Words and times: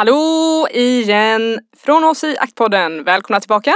Hallå 0.00 0.68
igen 0.70 1.60
från 1.76 2.04
oss 2.04 2.24
i 2.24 2.36
Aktpodden. 2.38 3.04
Välkomna 3.04 3.40
tillbaka. 3.40 3.74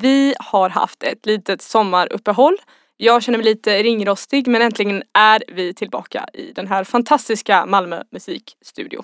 Vi 0.00 0.34
har 0.38 0.68
haft 0.68 1.02
ett 1.02 1.26
litet 1.26 1.62
sommaruppehåll. 1.62 2.56
Jag 2.96 3.22
känner 3.22 3.38
mig 3.38 3.44
lite 3.44 3.82
ringrostig 3.82 4.46
men 4.46 4.62
äntligen 4.62 5.02
är 5.12 5.42
vi 5.48 5.74
tillbaka 5.74 6.26
i 6.32 6.52
den 6.52 6.66
här 6.66 6.84
fantastiska 6.84 7.66
Malmö 7.66 8.02
musikstudio. 8.12 9.02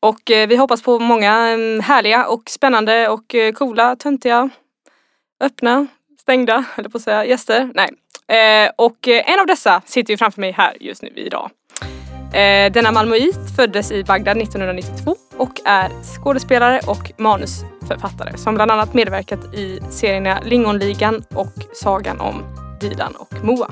Och 0.00 0.30
eh, 0.30 0.48
vi 0.48 0.56
hoppas 0.56 0.82
på 0.82 0.98
många 0.98 1.32
mm, 1.32 1.80
härliga 1.80 2.26
och 2.26 2.50
spännande 2.50 3.08
och 3.08 3.34
eh, 3.34 3.52
coola, 3.52 3.96
töntiga, 3.96 4.50
öppna, 5.40 5.86
stängda, 6.20 6.64
eller 6.76 6.88
på 6.88 6.98
att 6.98 7.04
säga, 7.04 7.24
gäster. 7.24 7.70
Nej. 7.74 7.90
Eh, 8.38 8.70
och 8.76 9.08
en 9.08 9.40
av 9.40 9.46
dessa 9.46 9.82
sitter 9.86 10.12
ju 10.12 10.16
framför 10.16 10.40
mig 10.40 10.52
här 10.52 10.76
just 10.80 11.02
nu 11.02 11.12
idag. 11.16 11.50
Denna 12.72 12.92
malmöit 12.92 13.56
föddes 13.56 13.92
i 13.92 14.04
Bagdad 14.04 14.36
1992 14.36 15.23
och 15.38 15.60
är 15.64 15.90
skådespelare 16.02 16.80
och 16.86 17.12
manusförfattare 17.18 18.36
som 18.36 18.54
bland 18.54 18.70
annat 18.70 18.94
medverkat 18.94 19.54
i 19.54 19.80
serierna 19.90 20.40
Lingonligan 20.44 21.22
och 21.34 21.52
Sagan 21.74 22.20
om 22.20 22.42
Dilan 22.80 23.14
och 23.16 23.44
Moa. 23.44 23.68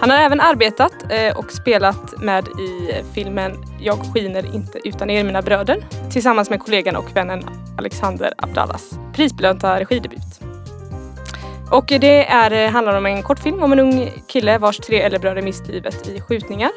Han 0.00 0.10
har 0.10 0.16
även 0.16 0.40
arbetat 0.40 0.92
eh, 1.08 1.38
och 1.38 1.52
spelat 1.52 2.22
med 2.22 2.48
i 2.48 2.90
eh, 2.90 3.04
filmen 3.14 3.64
Jag 3.80 3.98
skiner 4.14 4.54
inte 4.54 4.88
utan 4.88 5.10
er 5.10 5.24
mina 5.24 5.42
bröder 5.42 5.86
tillsammans 6.10 6.50
med 6.50 6.60
kollegan 6.60 6.96
och 6.96 7.16
vännen 7.16 7.44
Alexander 7.78 8.32
Abdallas 8.38 8.98
prisbelönta 9.14 9.80
regidebut. 9.80 10.40
Och 11.70 11.86
det 11.86 12.26
är, 12.26 12.50
eh, 12.50 12.70
handlar 12.70 12.98
om 12.98 13.06
en 13.06 13.22
kortfilm 13.22 13.62
om 13.62 13.72
en 13.72 13.78
ung 13.78 14.10
kille 14.28 14.58
vars 14.58 14.78
tre 14.78 15.00
äldre 15.00 15.18
bröder 15.18 15.42
mist 15.42 15.66
livet 15.66 16.08
i 16.08 16.20
skjutningar. 16.20 16.70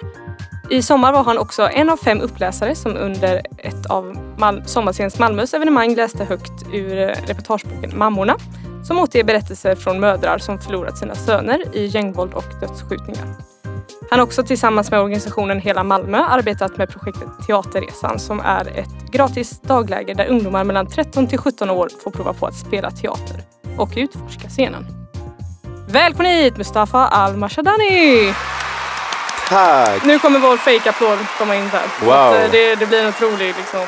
I 0.69 0.81
sommar 0.81 1.13
var 1.13 1.23
han 1.23 1.37
också 1.37 1.69
en 1.73 1.89
av 1.89 1.97
fem 1.97 2.21
uppläsare 2.21 2.75
som 2.75 2.97
under 2.97 3.41
ett 3.57 3.85
av 3.85 4.17
Mal 4.37 4.63
Sommarscens 4.65 5.19
Malmös 5.19 5.53
evenemang 5.53 5.95
läste 5.95 6.23
högt 6.23 6.65
ur 6.73 6.99
eh, 6.99 7.07
reportageboken 7.27 7.97
Mammorna 7.97 8.35
som 8.83 8.99
återger 8.99 9.23
berättelser 9.23 9.75
från 9.75 9.99
mödrar 9.99 10.37
som 10.37 10.59
förlorat 10.59 10.97
sina 10.97 11.15
söner 11.15 11.75
i 11.75 11.85
gängvåld 11.85 12.33
och 12.33 12.43
dödsskjutningar. 12.61 13.25
Han 14.09 14.19
har 14.19 14.25
också 14.25 14.43
tillsammans 14.43 14.91
med 14.91 14.99
organisationen 14.99 15.59
Hela 15.59 15.83
Malmö 15.83 16.17
arbetat 16.17 16.77
med 16.77 16.89
projektet 16.89 17.29
Teaterresan 17.47 18.19
som 18.19 18.39
är 18.39 18.79
ett 18.79 19.11
gratis 19.11 19.61
dagläger 19.61 20.15
där 20.15 20.27
ungdomar 20.27 20.63
mellan 20.63 20.87
13 20.87 21.27
till 21.27 21.39
17 21.39 21.69
år 21.69 21.89
får 22.03 22.11
prova 22.11 22.33
på 22.33 22.45
att 22.45 22.55
spela 22.55 22.91
teater 22.91 23.37
och 23.77 23.89
utforska 23.95 24.49
scenen. 24.49 24.85
Välkommen 25.89 26.31
hit 26.31 26.57
Mustafa 26.57 27.07
Al-Mashadani! 27.07 28.33
Tack! 29.49 30.05
Nu 30.05 30.19
kommer 30.19 30.39
vår 30.39 30.57
fake-applåd 30.57 31.17
komma 31.37 31.55
in 31.55 31.69
där. 31.71 32.05
Wow. 32.05 32.35
Eh, 32.35 32.51
det, 32.51 32.75
det 32.75 32.85
blir 32.85 33.01
en 33.01 33.07
otrolig 33.09 33.47
liksom, 33.57 33.85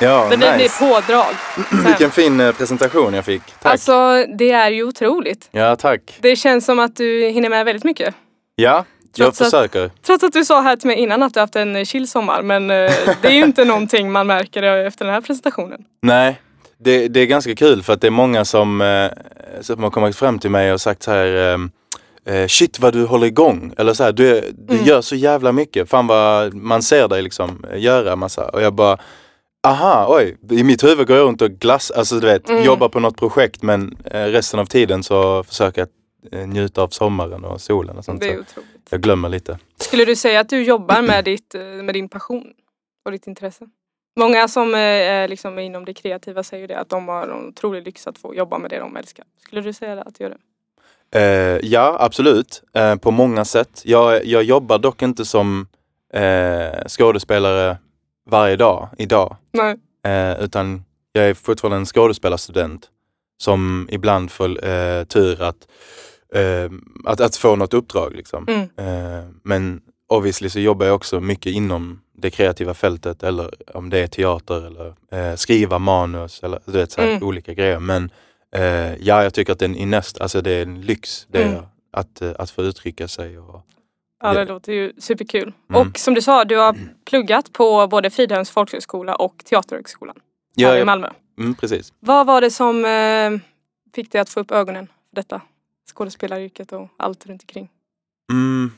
Ja, 0.00 0.26
det 0.30 0.36
blir, 0.36 0.52
nice. 0.56 0.78
blir 0.78 0.88
pådrag. 0.88 1.26
sen. 1.54 1.84
Vilken 1.86 2.10
fin 2.10 2.40
eh, 2.40 2.52
presentation 2.52 3.14
jag 3.14 3.24
fick. 3.24 3.42
Tack. 3.62 3.72
Alltså 3.72 4.24
det 4.38 4.50
är 4.50 4.70
ju 4.70 4.84
otroligt. 4.84 5.48
Ja, 5.50 5.76
tack. 5.76 6.00
Det 6.20 6.36
känns 6.36 6.64
som 6.64 6.78
att 6.78 6.96
du 6.96 7.26
hinner 7.28 7.48
med 7.48 7.64
väldigt 7.64 7.84
mycket. 7.84 8.14
Ja, 8.56 8.84
jag 9.14 9.24
Trots 9.26 9.40
att- 9.40 9.46
försöker. 9.50 9.90
Trots 10.06 10.24
att 10.24 10.32
du 10.32 10.44
sa 10.44 10.60
här 10.60 10.76
till 10.76 10.86
mig 10.86 10.96
innan 10.96 11.22
att 11.22 11.34
du 11.34 11.40
haft 11.40 11.56
en 11.56 11.84
chill 11.84 12.08
sommar 12.08 12.42
men 12.42 12.70
eh, 12.70 12.92
det 13.22 13.28
är 13.28 13.32
ju 13.32 13.44
inte 13.44 13.64
någonting 13.64 14.12
man 14.12 14.26
märker 14.26 14.62
efter 14.62 15.04
den 15.04 15.14
här 15.14 15.20
presentationen. 15.20 15.80
Nej, 16.02 16.40
det, 16.78 17.08
det 17.08 17.20
är 17.20 17.26
ganska 17.26 17.54
kul 17.54 17.82
för 17.82 17.92
att 17.92 18.00
det 18.00 18.06
är 18.06 18.10
många 18.10 18.44
som, 18.44 18.80
eh, 18.80 19.10
som 19.60 19.82
har 19.82 19.90
kommit 19.90 20.16
fram 20.16 20.38
till 20.38 20.50
mig 20.50 20.72
och 20.72 20.80
sagt 20.80 21.02
så 21.02 21.10
här 21.10 21.26
ehm, 21.54 21.70
eh, 22.26 22.46
Shit 22.46 22.78
vad 22.78 22.92
du 22.92 23.04
håller 23.04 23.26
igång. 23.26 23.74
Eller 23.78 23.92
så 23.94 24.04
här, 24.04 24.12
du, 24.12 24.40
du 24.58 24.74
Mm. 24.74 24.86
gör 24.86 25.00
så 25.00 25.16
jävla 25.16 25.52
mycket. 25.52 25.88
Fan 25.88 26.06
vad 26.06 26.54
man 26.54 26.82
ser 26.82 27.08
dig 27.08 27.22
liksom 27.22 27.64
eh, 27.72 27.80
göra 27.80 28.16
massa. 28.16 28.48
Och 28.48 28.62
jag 28.62 28.74
bara 28.74 28.98
Aha, 29.66 30.06
oj. 30.08 30.36
I 30.50 30.62
mitt 30.64 30.84
huvud 30.84 31.06
går 31.06 31.16
jag 31.16 31.24
runt 31.26 31.42
och 31.42 31.50
glass, 31.50 31.90
alltså 31.90 32.20
du 32.20 32.26
vet, 32.26 32.48
Mm. 32.50 32.64
jobbar 32.64 32.88
på 32.88 33.00
något 33.00 33.16
projekt 33.16 33.62
men 33.62 33.96
eh, 34.04 34.24
resten 34.24 34.60
av 34.60 34.66
tiden 34.66 35.02
så 35.02 35.42
försöker 35.44 35.80
jag 36.32 36.40
eh, 36.40 36.48
njuta 36.48 36.82
av 36.82 36.88
sommaren 36.88 37.44
och 37.44 37.60
solen 37.60 37.98
och 37.98 38.04
sånt. 38.04 38.20
Det 38.20 38.26
är 38.28 38.34
Så 38.34 38.40
otroligt. 38.40 38.70
jag 38.90 39.00
glömmer 39.00 39.28
lite. 39.28 39.58
Skulle 39.80 40.04
du 40.04 40.16
säga 40.16 40.40
att 40.40 40.48
du 40.48 40.62
jobbar 40.62 41.02
med, 41.02 41.24
ditt, 41.24 41.54
eh, 41.54 41.60
med 41.62 41.94
din 41.94 42.08
passion 42.08 42.44
och 43.04 43.12
ditt 43.12 43.26
intresse? 43.26 43.64
Många 44.20 44.48
som 44.48 44.74
är 44.74 45.28
liksom 45.28 45.58
inom 45.58 45.84
det 45.84 45.94
kreativa 45.94 46.42
säger 46.42 46.68
det 46.68 46.78
att 46.78 46.88
de 46.88 47.08
har 47.08 47.22
en 47.22 47.48
otrolig 47.48 47.84
lyx 47.84 48.06
att 48.06 48.18
få 48.18 48.34
jobba 48.34 48.58
med 48.58 48.70
det 48.70 48.78
de 48.78 48.96
älskar. 48.96 49.24
Skulle 49.46 49.60
du 49.60 49.72
säga 49.72 49.94
det, 49.94 50.02
att 50.02 50.14
du 50.18 50.24
gör 50.24 50.30
det? 50.30 50.38
Eh, 51.14 51.58
ja, 51.62 51.96
absolut. 52.00 52.62
Eh, 52.74 52.96
på 52.96 53.10
många 53.10 53.44
sätt. 53.44 53.82
Jag, 53.84 54.24
jag 54.26 54.42
jobbar 54.42 54.78
dock 54.78 55.02
inte 55.02 55.24
som 55.24 55.66
eh, 56.14 56.88
skådespelare 56.88 57.76
varje 58.30 58.56
dag 58.56 58.88
idag. 58.98 59.36
Nej. 59.52 59.76
Utan 60.40 60.84
jag 61.12 61.28
är 61.28 61.34
fortfarande 61.34 61.76
en 61.76 61.86
skådespelarstudent 61.86 62.88
som 63.42 63.88
ibland 63.90 64.30
får 64.30 65.04
tur 65.04 65.42
att, 65.42 65.56
att, 67.04 67.20
att 67.20 67.36
få 67.36 67.56
något 67.56 67.74
uppdrag. 67.74 68.14
Liksom. 68.14 68.46
Mm. 68.76 69.40
Men 69.44 69.80
obviously 70.08 70.50
så 70.50 70.60
jobbar 70.60 70.86
jag 70.86 70.94
också 70.94 71.20
mycket 71.20 71.52
inom 71.52 72.00
det 72.16 72.30
kreativa 72.30 72.74
fältet 72.74 73.22
eller 73.22 73.50
om 73.74 73.90
det 73.90 73.98
är 73.98 74.06
teater 74.06 74.66
eller 74.66 75.36
skriva 75.36 75.78
manus 75.78 76.40
eller 76.42 76.60
du 76.64 76.72
vet, 76.72 76.92
så 76.92 77.00
Mm. 77.00 77.22
olika 77.22 77.54
grejer. 77.54 77.78
Men 77.78 78.10
eh, 78.56 78.94
ja, 78.94 79.22
jag 79.22 79.34
tycker 79.34 79.52
att 79.52 79.58
det 79.58 79.64
är 79.64 79.68
en 79.68 79.76
innest, 79.76 80.20
alltså 80.20 80.40
det 80.42 80.50
är 80.50 80.62
en 80.62 80.80
lyx 80.80 81.26
det 81.30 81.42
Mm. 81.44 81.62
att, 81.92 82.22
eh, 82.22 82.32
att 82.38 82.50
få 82.50 82.62
uttrycka 82.62 83.08
sig. 83.08 83.38
Och, 83.38 83.62
Ja, 84.22 84.32
det 84.32 84.38
Ja. 84.38 84.44
låter 84.44 84.72
ju 84.72 84.92
superkul. 84.98 85.52
Mm. 85.70 85.80
Och 85.88 85.98
som 85.98 86.14
du 86.14 86.22
sa, 86.22 86.44
du 86.44 86.56
har 86.56 86.76
pluggat 87.04 87.52
på 87.52 87.86
både 87.86 88.10
Fridhems 88.10 88.50
folkhögskola 88.50 89.14
och 89.14 89.42
Teaterhögskolan 89.44 90.16
ja, 90.54 90.68
här 90.68 90.76
i 90.78 90.84
Malmö. 90.84 91.08
mm, 91.38 91.54
precis. 91.54 91.92
Vad 92.00 92.26
var 92.26 92.40
det 92.40 92.50
som 92.50 92.84
eh, 92.84 93.40
fick 93.94 94.12
dig 94.12 94.20
att 94.20 94.28
få 94.28 94.40
upp 94.40 94.50
ögonen 94.50 94.86
för 94.86 95.16
detta? 95.16 95.40
Skådespelaryrket 95.94 96.72
och 96.72 96.88
allt 96.96 97.26
runt 97.26 97.42
omkring. 97.42 97.68
Mm. 98.32 98.72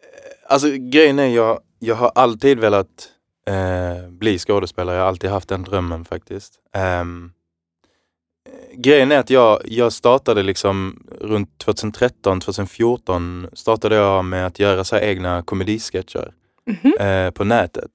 Eh, 0.00 0.52
Alltså 0.52 0.68
grejen 0.70 1.18
är 1.18 1.26
jag, 1.28 1.60
jag 1.78 1.94
har 1.94 2.12
alltid 2.14 2.58
velat 2.60 3.10
eh, 3.46 4.08
bli 4.08 4.38
skådespelare. 4.38 4.96
Jag 4.96 5.02
har 5.02 5.08
alltid 5.08 5.30
haft 5.30 5.48
den 5.48 5.62
drömmen 5.62 6.04
faktiskt. 6.04 6.54
Eh, 6.74 7.04
grejen 8.74 9.12
är 9.12 9.18
att 9.18 9.30
jag, 9.30 9.60
jag 9.64 9.92
startade 9.92 10.42
liksom 10.42 11.02
runt 11.20 11.58
2013, 11.58 12.40
2014 12.40 13.46
startade 13.52 13.94
jag 13.96 14.24
med 14.24 14.46
att 14.46 14.58
göra 14.58 14.84
så 14.84 14.96
egna 14.96 15.42
komedisketcher 15.42 16.32
Mhm. 16.66 16.92
eh, 17.06 17.30
på 17.30 17.44
nätet. 17.44 17.90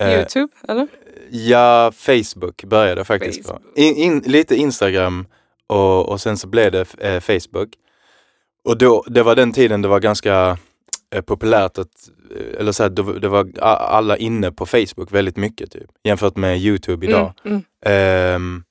Eh, 0.00 0.14
Youtube, 0.18 0.48
eller? 0.68 0.88
Ja, 1.30 1.92
Facebook 1.94 2.64
började 2.64 3.04
faktiskt. 3.04 3.46
Facebook. 3.46 3.62
In, 3.76 3.94
in, 3.96 4.18
lite 4.18 4.56
Instagram 4.56 5.26
och, 5.66 6.08
och 6.08 6.20
sen 6.20 6.36
så 6.36 6.48
blev 6.48 6.72
det 6.72 6.94
eh, 6.98 7.20
Facebook. 7.20 7.68
Och 8.64 8.78
då, 8.78 9.04
det 9.06 9.22
var 9.22 9.36
den 9.36 9.52
tiden 9.52 9.82
det 9.82 9.88
var 9.88 10.00
ganska 10.00 10.58
eh, 11.14 11.20
populärt 11.22 11.78
att, 11.78 11.88
eh, 12.36 12.60
eller 12.60 12.72
så 12.72 12.82
här, 12.82 12.90
det, 13.20 13.28
var 13.28 13.58
alla 13.62 14.16
inne 14.16 14.52
på 14.52 14.66
Facebook 14.66 15.12
väldigt 15.12 15.36
mycket 15.36 15.70
typ, 15.70 15.90
jämfört 16.04 16.36
med 16.36 16.58
Youtube 16.58 17.06
idag. 17.06 17.32
Mm, 17.44 17.62
Ehm, 17.86 18.64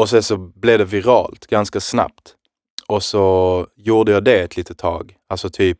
och 0.00 0.08
sen 0.08 0.22
så 0.22 0.36
blev 0.36 0.78
det 0.78 0.84
viralt 0.84 1.46
ganska 1.46 1.80
snabbt. 1.80 2.34
Och 2.88 3.02
så 3.02 3.66
gjorde 3.76 4.12
jag 4.12 4.24
det 4.24 4.40
ett 4.42 4.56
litet 4.56 4.78
tag, 4.78 5.14
alltså 5.28 5.50
typ 5.50 5.78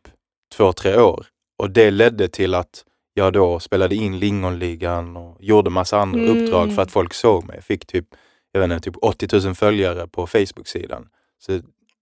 två, 0.55 0.73
tre 0.73 0.97
år. 0.97 1.25
Och 1.59 1.69
det 1.71 1.91
ledde 1.91 2.27
till 2.27 2.53
att 2.55 2.83
jag 3.13 3.33
då 3.33 3.59
spelade 3.59 3.95
in 3.95 4.19
Lingonligan 4.19 5.17
och 5.17 5.37
gjorde 5.39 5.69
massa 5.69 5.97
andra 5.99 6.19
Mm. 6.19 6.43
uppdrag 6.43 6.75
för 6.75 6.81
att 6.81 6.91
folk 6.91 7.13
såg 7.13 7.43
mig. 7.45 7.55
Jag 7.55 7.63
fick 7.63 7.85
typ, 7.85 8.05
jag 8.51 8.61
vet 8.61 8.71
inte, 8.71 8.83
typ 8.91 8.95
80 9.01 9.45
000 9.45 9.55
följare 9.55 10.07
på 10.07 10.27
Facebook-sidan. 10.27 11.07
Så 11.39 11.51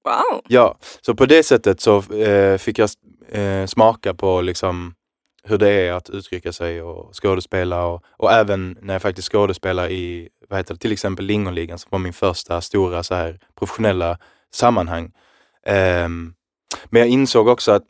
Wow! 0.04 0.42
Ja, 0.48 0.77
så 1.01 1.16
på 1.16 1.25
det 1.25 1.44
sättet 1.44 1.81
så 1.81 2.13
eh, 2.13 2.57
fick 2.57 2.80
jag 2.80 2.89
eh, 3.30 3.66
smaka 3.66 4.13
på 4.13 4.42
liksom 4.42 4.94
hur 5.44 5.58
det 5.58 5.70
är 5.70 5.94
att 5.94 6.10
uttrycka 6.10 6.54
sig 6.54 6.82
och 6.82 7.16
skådespela 7.16 7.86
och, 7.86 8.04
och 8.18 8.32
även 8.32 8.78
när 8.82 8.94
jag 8.94 9.02
faktiskt 9.02 9.32
skådespelar 9.32 9.90
i, 9.90 10.30
vad 10.50 10.60
heter 10.60 10.74
det, 10.74 10.80
till 10.80 10.92
exempel 10.92 11.26
Lingonligan 11.26 11.80
som 11.80 11.88
var 11.92 12.00
min 12.00 12.14
första 12.14 12.62
stora 12.62 13.04
så 13.04 13.16
här 13.16 13.40
professionella 13.60 14.18
sammanhang. 14.54 15.12
Um, 16.06 16.34
men 16.86 17.00
jag 17.00 17.08
insåg 17.08 17.48
också 17.48 17.72
att 17.72 17.84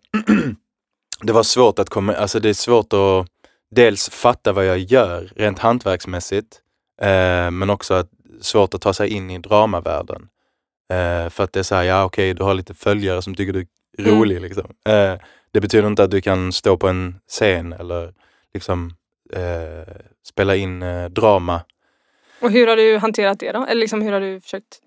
det 1.22 1.34
var 1.34 1.44
svårt 1.44 1.80
att 1.80 1.90
komma, 1.90 2.16
alltså 2.16 2.40
det 2.40 2.50
är 2.50 2.54
svårt 2.54 2.94
att 2.94 3.28
dels 3.72 4.10
fatta 4.10 4.54
vad 4.54 4.66
jag 4.66 4.80
gör 4.80 5.32
rent 5.36 5.60
hantverksmässigt, 5.60 6.62
uh, 7.02 7.52
men 7.52 7.70
också 7.70 7.94
att 7.94 8.10
svårt 8.42 8.74
att 8.74 8.82
ta 8.82 8.94
sig 8.94 9.10
in 9.10 9.30
i 9.30 9.38
dramavärlden. 9.38 10.22
Uh, 10.94 11.30
för 11.30 11.44
att 11.44 11.54
det 11.54 11.60
är 11.60 11.64
såhär, 11.64 11.84
ja 11.84 12.04
okej, 12.04 12.34
du 12.34 12.44
har 12.44 12.54
lite 12.54 12.74
följare 12.74 13.22
som 13.22 13.36
tycker 13.36 13.54
du 13.54 13.60
är 13.60 13.68
Mm. 13.98 14.20
rolig. 14.20 14.42
Liksom. 14.42 14.66
Eh, 14.90 15.14
det 15.52 15.62
betyder 15.62 15.88
inte 15.88 16.04
att 16.04 16.12
du 16.12 16.22
kan 16.22 16.54
stå 16.54 16.78
på 16.78 16.88
en 16.88 17.16
scen 17.28 17.74
eller 17.74 18.14
liksom 18.54 18.94
eh, 19.34 19.94
spela 20.28 20.56
in 20.56 20.84
eh, 20.84 21.06
drama. 21.06 21.62
Och 22.42 22.52
hur 22.52 22.68
har 22.68 22.76
du 22.76 22.98
hanterat 22.98 23.40
det 23.40 23.52
då? 23.52 23.66
Eller 23.66 23.82
liksom 23.82 24.02
hur 24.02 24.12
har 24.12 24.20
du 24.22 24.42
försökt 24.42 24.80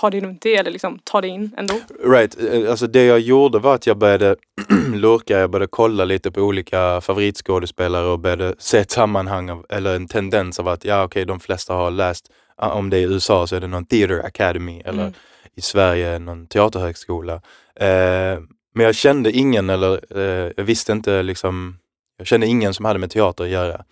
ta 0.00 0.10
dig 0.10 0.20
runt 0.20 0.42
det 0.42 0.56
eller 0.56 0.70
liksom 0.70 0.98
ta 1.04 1.20
dig 1.20 1.30
in 1.30 1.50
ändå? 1.56 1.74
Right, 2.04 2.36
eh, 2.52 2.70
alltså 2.70 2.86
det 2.86 3.04
jag 3.04 3.20
gjorde 3.20 3.58
var 3.58 3.74
att 3.74 3.86
jag 3.86 3.98
började 3.98 4.36
lurka, 4.94 5.38
jag 5.38 5.50
började 5.50 5.70
kolla 5.70 6.04
lite 6.04 6.30
på 6.30 6.40
olika 6.40 7.00
favoritskådespelare 7.00 8.06
och 8.06 8.18
började 8.18 8.54
se 8.58 8.78
ett 8.78 8.90
sammanhang 8.90 9.50
av, 9.50 9.66
eller 9.68 9.96
en 9.96 10.08
tendens 10.08 10.58
av 10.60 10.68
att 10.68 10.84
ja 10.84 11.04
okej, 11.04 11.24
de 11.24 11.40
flesta 11.40 11.74
har 11.74 11.90
läst, 11.90 12.30
ah, 12.56 12.70
om 12.70 12.90
det 12.90 12.96
är 12.96 13.00
i 13.00 13.04
USA 13.04 13.46
så 13.46 13.56
är 13.56 13.60
det 13.60 13.66
någon 13.66 13.84
theater 13.86 14.26
academy 14.26 14.80
eller 14.84 15.02
Mm. 15.02 15.12
i 15.54 15.60
Sverige 15.60 16.18
någon 16.18 16.46
teaterhögskola. 16.46 17.40
Eh, 17.80 18.38
men 18.74 18.86
jag 18.86 18.94
kände 18.94 19.32
ingen 19.32 19.70
eller 19.70 20.18
eh, 20.18 20.52
jag 20.56 20.64
visste 20.64 20.92
inte 20.92 21.22
liksom, 21.22 21.76
jag 22.18 22.26
kände 22.26 22.46
ingen 22.46 22.74
som 22.74 22.84
hade 22.84 22.98
med 22.98 23.10
teater 23.10 23.44
att 23.44 23.50
göra. 23.50 23.84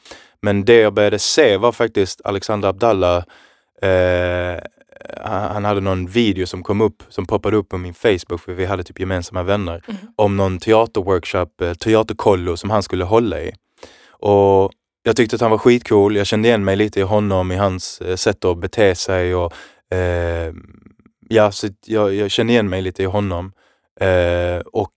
Men 0.43 0.64
det 0.64 0.75
jag 0.81 0.94
började 0.94 1.19
se 1.19 1.56
var 1.56 1.73
faktiskt 1.73 2.20
Alexander 2.25 2.69
Abdallah 2.69 3.25
eh, 3.82 4.61
han 5.25 5.64
hade 5.64 5.81
någon 5.81 6.06
video 6.06 6.46
som 6.46 6.62
kom 6.62 6.81
upp, 6.81 7.02
som 7.08 7.26
poppade 7.26 7.56
upp 7.56 7.69
på 7.69 7.79
min 7.79 7.94
Facebook, 7.94 8.40
för 8.40 8.52
vi 8.52 8.64
hade 8.64 8.82
typ 8.85 9.00
gemensamma 9.00 9.43
vänner, 9.43 9.82
Mhm. 9.87 9.96
om 10.17 10.37
någon 10.37 10.58
teaterworkshop, 10.58 11.61
eh, 11.61 11.75
teaterkollo 11.75 12.56
som 12.56 12.70
han 12.70 12.82
skulle 12.82 13.05
hålla 13.05 13.41
i. 13.41 13.52
Och 14.11 14.73
jag 15.02 15.17
tyckte 15.17 15.37
att 15.37 15.43
han 15.43 15.50
var 15.50 15.58
skitcool, 15.58 16.17
jag 16.17 16.26
kände 16.26 16.49
igen 16.49 16.64
mig 16.64 16.76
lite 16.76 17.00
i 17.00 17.02
honom, 17.02 17.52
i 17.52 17.56
hans 17.56 18.00
eh, 18.00 18.17
sätt 18.17 18.44
att 18.44 18.58
bete 18.58 18.94
sig 18.94 19.34
och 19.34 19.52
eh, 19.94 20.52
ja, 21.29 21.50
så 21.52 21.69
jag, 21.87 22.14
jag 22.14 22.31
kände 22.31 22.52
igen 22.52 22.69
mig 22.69 22.82
lite 22.82 23.02
i 23.02 23.06
honom 23.06 23.52
eh, 24.00 24.61
och 24.73 24.93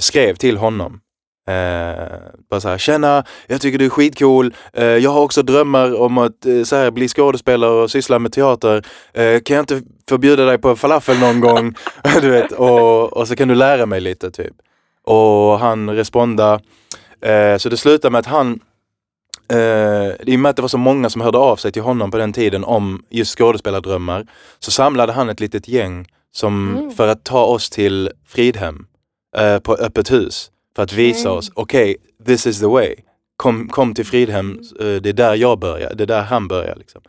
skrev 0.00 0.34
till 0.34 0.56
honom. 0.56 1.00
Eh, 1.48 2.18
bara 2.50 2.60
såhär, 2.60 2.78
tjena, 2.78 3.24
jag 3.46 3.60
tycker 3.60 3.78
du 3.78 3.84
är 3.84 3.90
skitcool. 3.90 4.54
Eh, 4.72 4.84
jag 4.84 5.10
har 5.10 5.20
också 5.20 5.42
drömmar 5.42 6.00
om 6.00 6.18
att 6.18 6.46
eh, 6.46 6.62
så 6.62 6.76
här, 6.76 6.90
bli 6.90 7.08
skådespelare 7.08 7.70
och 7.70 7.90
syssla 7.90 8.18
med 8.18 8.32
teater. 8.32 8.86
Eh, 9.12 9.40
kan 9.40 9.56
jag 9.56 9.62
inte 9.62 9.82
förbjuda 10.08 10.44
dig 10.44 10.58
på 10.58 10.76
falafel 10.76 11.18
någon 11.18 11.40
gång? 11.40 11.74
du 12.20 12.30
vet, 12.30 12.52
och, 12.52 13.12
och 13.12 13.28
så 13.28 13.36
kan 13.36 13.48
du 13.48 13.54
lära 13.54 13.86
mig 13.86 14.00
lite 14.00 14.30
typ. 14.30 14.54
Och 15.04 15.58
han 15.58 15.90
responda. 15.90 16.60
Eh, 17.20 17.56
så 17.56 17.68
det 17.68 17.76
slutade 17.76 18.12
med 18.12 18.18
att 18.18 18.26
han 18.26 18.60
Eh, 19.52 20.12
I 20.26 20.36
och 20.36 20.40
med 20.40 20.50
att 20.50 20.56
det 20.56 20.62
var 20.62 20.68
så 20.68 20.78
många 20.78 21.10
som 21.10 21.20
hörde 21.20 21.38
av 21.38 21.56
sig 21.56 21.72
till 21.72 21.82
honom 21.82 22.10
på 22.10 22.18
den 22.18 22.32
tiden 22.32 22.64
om 22.64 23.04
just 23.10 23.38
skådespelardrömmar 23.38 24.26
så 24.58 24.70
samlade 24.70 25.12
han 25.12 25.28
ett 25.28 25.40
litet 25.40 25.68
gäng 25.68 26.06
som, 26.32 26.76
Mm. 26.78 26.90
för 26.90 27.08
att 27.08 27.24
ta 27.24 27.44
oss 27.44 27.70
till 27.70 28.10
Fridhem 28.26 28.86
eh, 29.36 29.58
på 29.58 29.74
öppet 29.74 30.10
hus. 30.12 30.50
För 30.76 30.82
att 30.82 30.92
visa 30.92 31.28
Mm. 31.28 31.38
oss, 31.38 31.50
okej, 31.54 31.96
this 32.26 32.46
is 32.46 32.60
the 32.60 32.66
way. 32.66 32.94
Kom, 33.36 33.68
kom 33.68 33.94
till 33.94 34.06
Fridhem, 34.06 34.60
eh, 34.80 34.86
det 34.86 35.08
är 35.08 35.12
där 35.12 35.34
jag 35.34 35.58
börjar, 35.58 35.94
det 35.94 36.04
är 36.04 36.06
där 36.06 36.22
han 36.22 36.48
börjar. 36.48 36.76
Liksom. 36.76 37.02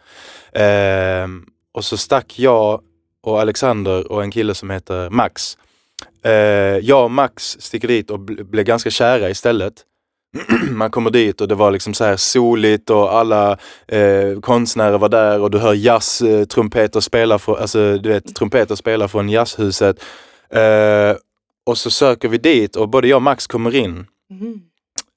Eh, 0.52 1.28
och 1.74 1.86
så 1.86 1.98
stack 1.98 2.40
jag 2.40 2.81
och 3.24 3.42
Alexander 3.42 4.12
och 4.12 4.24
en 4.24 4.31
kille 4.31 4.54
som 4.56 4.70
heter 4.70 5.10
Max. 5.10 5.58
Eh, 6.26 6.31
jag 6.81 7.04
och 7.04 7.12
Max 7.12 7.58
sticker 7.60 7.88
dit 7.88 8.12
och 8.12 8.19
bl- 8.19 8.44
blev 8.44 8.66
ganska 8.66 8.90
kära 8.90 9.30
istället. 9.30 9.74
Man 10.71 10.91
kommer 10.91 11.09
dit 11.09 11.41
och 11.41 11.47
det 11.47 11.56
var 11.56 11.71
liksom 11.71 11.94
så 11.94 12.03
här 12.03 12.15
soligt 12.15 12.89
och 12.89 13.13
alla 13.13 13.57
eh, 13.88 14.39
konstnärer 14.41 14.97
var 14.97 15.09
där 15.09 15.39
och 15.41 15.51
du 15.51 15.57
hör 15.57 15.74
jazz, 15.74 16.21
eh, 16.21 17.00
spela 17.00 17.39
alltså 17.47 17.97
du 17.97 18.09
vet, 18.09 18.35
trumpeter 18.35 18.75
spela 18.75 19.07
från 19.07 19.30
jazzhuset. 19.30 20.03
Eh, 20.50 21.15
och 21.65 21.77
så 21.77 21.91
söker 21.91 22.30
vi 22.30 22.38
dit 22.38 22.75
och 22.75 22.89
både 22.89 23.07
jag 23.07 23.15
och 23.15 23.21
Max 23.21 23.47
kommer 23.47 23.75
in. 23.75 24.06
Mm. 24.31 24.62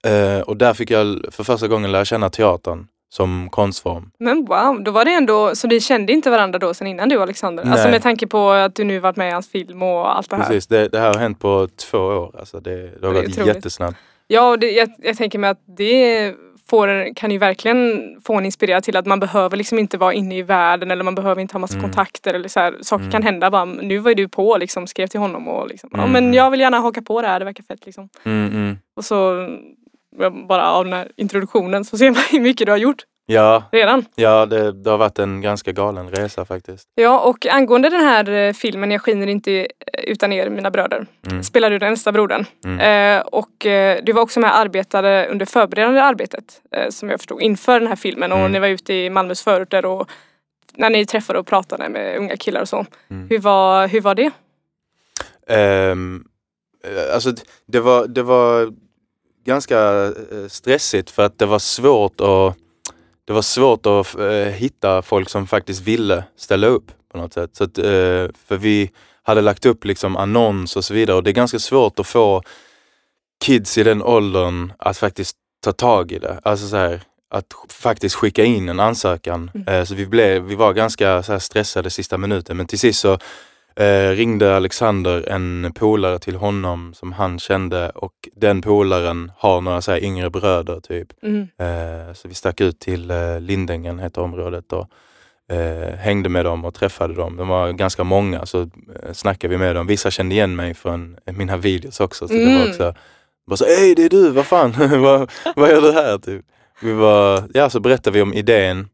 Eh, 0.06 0.40
och 0.40 0.56
där 0.56 0.74
fick 0.74 0.90
jag 0.90 1.24
för 1.30 1.44
första 1.44 1.68
gången 1.68 1.92
lära 1.92 2.04
känna 2.04 2.30
teatern 2.30 2.86
som 3.08 3.48
konstform. 3.50 4.10
Men 4.18 4.44
wow, 4.44 4.82
då 4.84 4.90
var 4.90 5.04
det 5.04 5.12
ändå, 5.14 5.54
så 5.54 5.68
ni 5.68 5.80
kände 5.80 6.12
inte 6.12 6.30
varandra 6.30 6.58
då 6.58 6.74
sen 6.74 6.86
innan 6.86 7.08
du 7.08 7.22
Alexander? 7.22 7.62
Alltså 7.62 7.82
Nej. 7.82 7.90
med 7.92 8.02
tanke 8.02 8.26
på 8.26 8.50
att 8.50 8.74
du 8.74 8.84
nu 8.84 8.98
varit 8.98 9.16
med 9.16 9.28
i 9.28 9.32
hans 9.32 9.48
film 9.48 9.82
och 9.82 10.16
allt 10.16 10.30
det 10.30 10.36
här. 10.36 10.44
Precis, 10.44 10.66
det, 10.66 10.88
det 10.88 10.98
här 10.98 11.06
har 11.12 11.18
hänt 11.20 11.38
på 11.40 11.68
två 11.90 11.98
år. 11.98 12.34
Alltså 12.38 12.60
det, 12.60 13.00
det 13.00 13.06
har 13.06 13.14
Det 13.14 13.20
gått 13.20 13.30
otroligt. 13.30 13.54
jättesnabbt. 13.54 13.96
Ja, 14.28 14.50
och 14.50 14.58
det, 14.58 14.70
jag, 14.70 14.88
jag 14.99 15.17
tänker 15.17 15.38
mig 15.38 15.50
att 15.50 15.62
det 15.76 16.34
får, 16.70 17.14
kan 17.14 17.31
ju 17.31 17.38
verkligen 17.38 18.02
få 18.25 18.34
en 18.34 18.44
inspirera 18.44 18.81
till 18.81 18.96
att 18.96 19.06
man 19.06 19.20
behöver 19.20 19.56
liksom 19.56 19.78
inte 19.78 19.99
vara 19.99 20.12
inne 20.12 20.37
i 20.38 20.43
världen 20.43 20.90
eller 20.90 21.05
man 21.05 21.14
behöver 21.14 21.40
inte 21.43 21.55
ha 21.55 21.58
massa 21.58 21.75
Mm. 21.78 21.82
kontakter 21.90 22.34
eller 22.34 22.49
så 22.49 22.61
här, 22.61 22.75
saker 22.82 23.02
Mm. 23.02 23.12
kan 23.12 23.23
hända. 23.23 23.50
Bara, 23.50 23.64
nu 23.64 23.99
var 23.99 24.11
ju 24.11 24.14
du 24.14 24.28
på 24.28 24.56
liksom, 24.56 24.87
skrev 24.87 25.06
till 25.06 25.20
honom 25.20 25.49
och 25.49 25.69
liksom, 25.69 25.90
ja 25.93 25.99
Mm. 25.99 26.12
men 26.12 26.34
jag 26.34 26.50
vill 26.50 26.61
gärna 26.61 26.81
haka 26.81 27.02
på 27.02 27.23
det 27.23 27.28
här, 27.28 27.38
det 27.38 27.44
verkar 27.44 27.64
fett 27.64 27.87
liksom. 27.87 28.08
Mm, 28.25 28.46
mm. 28.52 28.76
Och 28.96 29.05
så 29.05 29.49
ja, 30.19 30.31
bara 30.31 30.70
av 30.70 30.84
den 30.84 30.93
här 30.93 31.08
introduktionen 31.17 31.84
så 31.84 31.99
ser 31.99 32.11
man 32.11 32.20
hur 32.31 32.40
mycket 32.40 32.67
du 32.67 32.70
har 32.73 32.78
gjort 32.78 33.02
Ja, 33.28 33.62
redan. 33.73 34.05
ja 34.14 34.46
det, 34.46 34.73
det 34.73 34.90
har 34.90 34.99
varit 34.99 35.19
en 35.19 35.40
ganska 35.40 35.73
galen 35.73 36.11
resa 36.11 36.44
faktiskt. 36.44 36.88
Ja 36.94 37.20
och 37.20 37.46
angående 37.46 37.88
den 37.88 38.00
här 38.00 38.31
eh, 38.31 38.52
filmen 38.52 38.90
Jag 38.90 39.02
skiner 39.02 39.26
inte 39.26 39.52
eh, 39.61 39.67
utan 40.05 40.32
er 40.32 40.50
mina 40.50 40.70
bröder 40.70 41.06
Mm. 41.31 41.43
spelar 41.43 41.70
du 41.70 41.78
den 41.78 41.88
äldsta 41.88 42.12
brodern. 42.12 42.44
Mm. 42.64 42.81
Eh, 43.20 43.26
och 43.26 43.67
eh, 43.67 43.99
du 44.02 44.12
var 44.12 44.23
också 44.23 44.40
med 44.40 44.50
och 44.50 44.56
arbetade 44.58 45.26
under 45.31 45.46
förberedande 45.46 46.00
arbetet 46.02 46.44
eh, 46.73 46.88
som 46.90 47.11
jag 47.11 47.20
förstod 47.20 47.43
inför 47.43 47.81
den 47.81 47.88
här 47.88 47.96
filmen 47.96 48.32
och 48.32 48.38
Mm. 48.38 48.52
ni 48.52 48.58
var 48.58 48.69
ute 48.69 48.94
i 48.94 49.11
Malmös 49.11 49.43
förorter 49.43 49.84
och 49.87 50.11
när 50.75 50.90
ni 50.90 51.06
träffade 51.06 51.38
och 51.38 51.46
pratade 51.46 51.88
med 51.88 52.19
unga 52.19 52.37
killar 52.37 52.61
och 52.61 52.68
så. 52.68 52.87
Mm. 53.11 53.28
Hur, 53.30 53.38
var, 53.38 53.88
hur 53.88 54.00
var 54.00 54.14
det? 54.14 54.30
Eh, 55.49 55.97
alltså 57.14 57.33
det 57.66 57.80
var, 57.80 58.06
det 58.06 58.23
var 58.23 58.73
ganska 59.45 60.12
stressigt 60.49 61.11
för 61.11 61.23
att 61.26 61.38
det 61.38 61.47
var 61.47 61.59
svårt 61.59 62.21
att 62.21 62.56
det 63.26 63.33
var 63.33 63.42
svårt 63.42 63.87
att 63.87 64.18
eh, 64.18 64.52
hitta 64.52 65.02
folk 65.02 65.28
som 65.28 65.47
faktiskt 65.47 65.83
ville 65.83 66.25
ställa 66.37 66.66
upp 66.66 66.92
på 67.12 67.18
något 67.18 67.33
sätt. 67.33 67.56
Så 67.56 67.64
att, 67.64 67.78
eh, 67.78 68.28
för 68.47 68.56
vi 68.56 68.90
hade 69.23 69.40
lagt 69.40 69.66
upp 69.66 69.85
liksom 69.85 70.16
annons 70.16 70.76
och 70.76 70.85
så 70.85 70.95
vidare 70.95 71.16
och 71.16 71.23
det 71.23 71.30
är 71.30 71.33
ganska 71.33 71.59
svårt 71.59 71.99
att 71.99 72.06
få 72.06 72.42
kids 73.45 73.78
i 73.78 73.83
den 73.83 74.02
åldern 74.02 74.73
att 74.78 74.99
faktiskt 74.99 75.37
ta 75.64 75.73
tag 75.73 76.12
i 76.12 76.18
det. 76.18 76.40
Alltså 76.42 76.68
så 76.68 76.76
här, 76.76 77.00
att 77.30 77.47
faktiskt 77.68 78.14
skicka 78.14 78.45
in 78.45 78.68
en 78.68 78.80
ansökan. 78.80 79.50
Mm. 79.54 79.68
Eh, 79.68 79.85
så 79.85 79.95
vi, 79.95 80.06
blev, 80.06 80.42
vi 80.42 80.54
var 80.54 80.73
ganska 80.73 81.23
så 81.23 81.40
stressade 81.40 81.90
sista 81.90 82.18
minuten 82.18 82.56
men 82.56 82.66
till 82.66 82.78
sist 82.78 83.00
så 83.00 83.18
eh, 83.80 84.11
ringde 84.11 84.56
Alexander 84.56 85.28
en 85.28 85.73
polare 85.75 86.18
till 86.18 86.37
honom 86.37 86.95
som 86.95 87.12
han 87.12 87.38
kände 87.38 87.90
och 87.90 88.12
den 88.37 88.62
polaren 88.62 89.33
har 89.37 89.61
några 89.61 89.80
så 89.80 89.92
här 89.92 90.04
yngre 90.04 90.30
bröder 90.30 90.80
typ. 90.80 91.09
Mm. 91.23 91.40
Eh, 91.59 92.12
så 92.14 92.28
vi 92.28 92.35
stack 92.35 92.61
ut 92.61 92.78
till 92.80 93.11
eh, 93.11 93.40
Lindängen, 93.40 93.99
heter 93.99 94.21
området, 94.23 94.73
och 94.73 94.88
eh, 95.56 95.95
hängde 95.97 96.28
med 96.28 96.45
dem 96.45 96.64
och 96.64 96.75
träffade 96.75 97.14
dem. 97.14 97.37
De 97.37 97.49
var 97.49 97.73
ganska 97.73 98.04
många, 98.04 98.47
så 98.47 98.61
eh, 98.62 99.12
snackade 99.12 99.50
vi 99.50 99.59
med 99.59 99.75
dem. 99.76 99.87
Vissa 99.87 100.11
kände 100.11 100.35
igen 100.35 100.56
mig 100.56 100.75
från 100.75 101.16
eh, 101.26 101.35
mina 101.35 101.56
videos 101.56 102.00
också. 102.00 102.28
Så 102.28 102.35
det 102.35 102.42
Mm. 102.42 102.59
var 102.61 102.68
också 102.68 102.95
bara 103.47 103.56
så, 103.56 103.64
hej 103.64 103.95
det 103.95 104.04
är 104.04 104.09
du, 104.09 104.30
vad 104.30 104.47
fan, 104.47 104.75
vad, 105.02 105.30
vad 105.56 105.71
gör 105.71 105.80
du 105.80 105.92
här? 105.92 106.18
Typ. 106.18 106.45
Vi 106.83 106.92
var, 106.92 107.42
ja, 107.54 107.71
så 107.71 107.80
berättade 107.80 108.14
vi 108.14 108.23
om 108.23 108.35
idén 108.35 108.88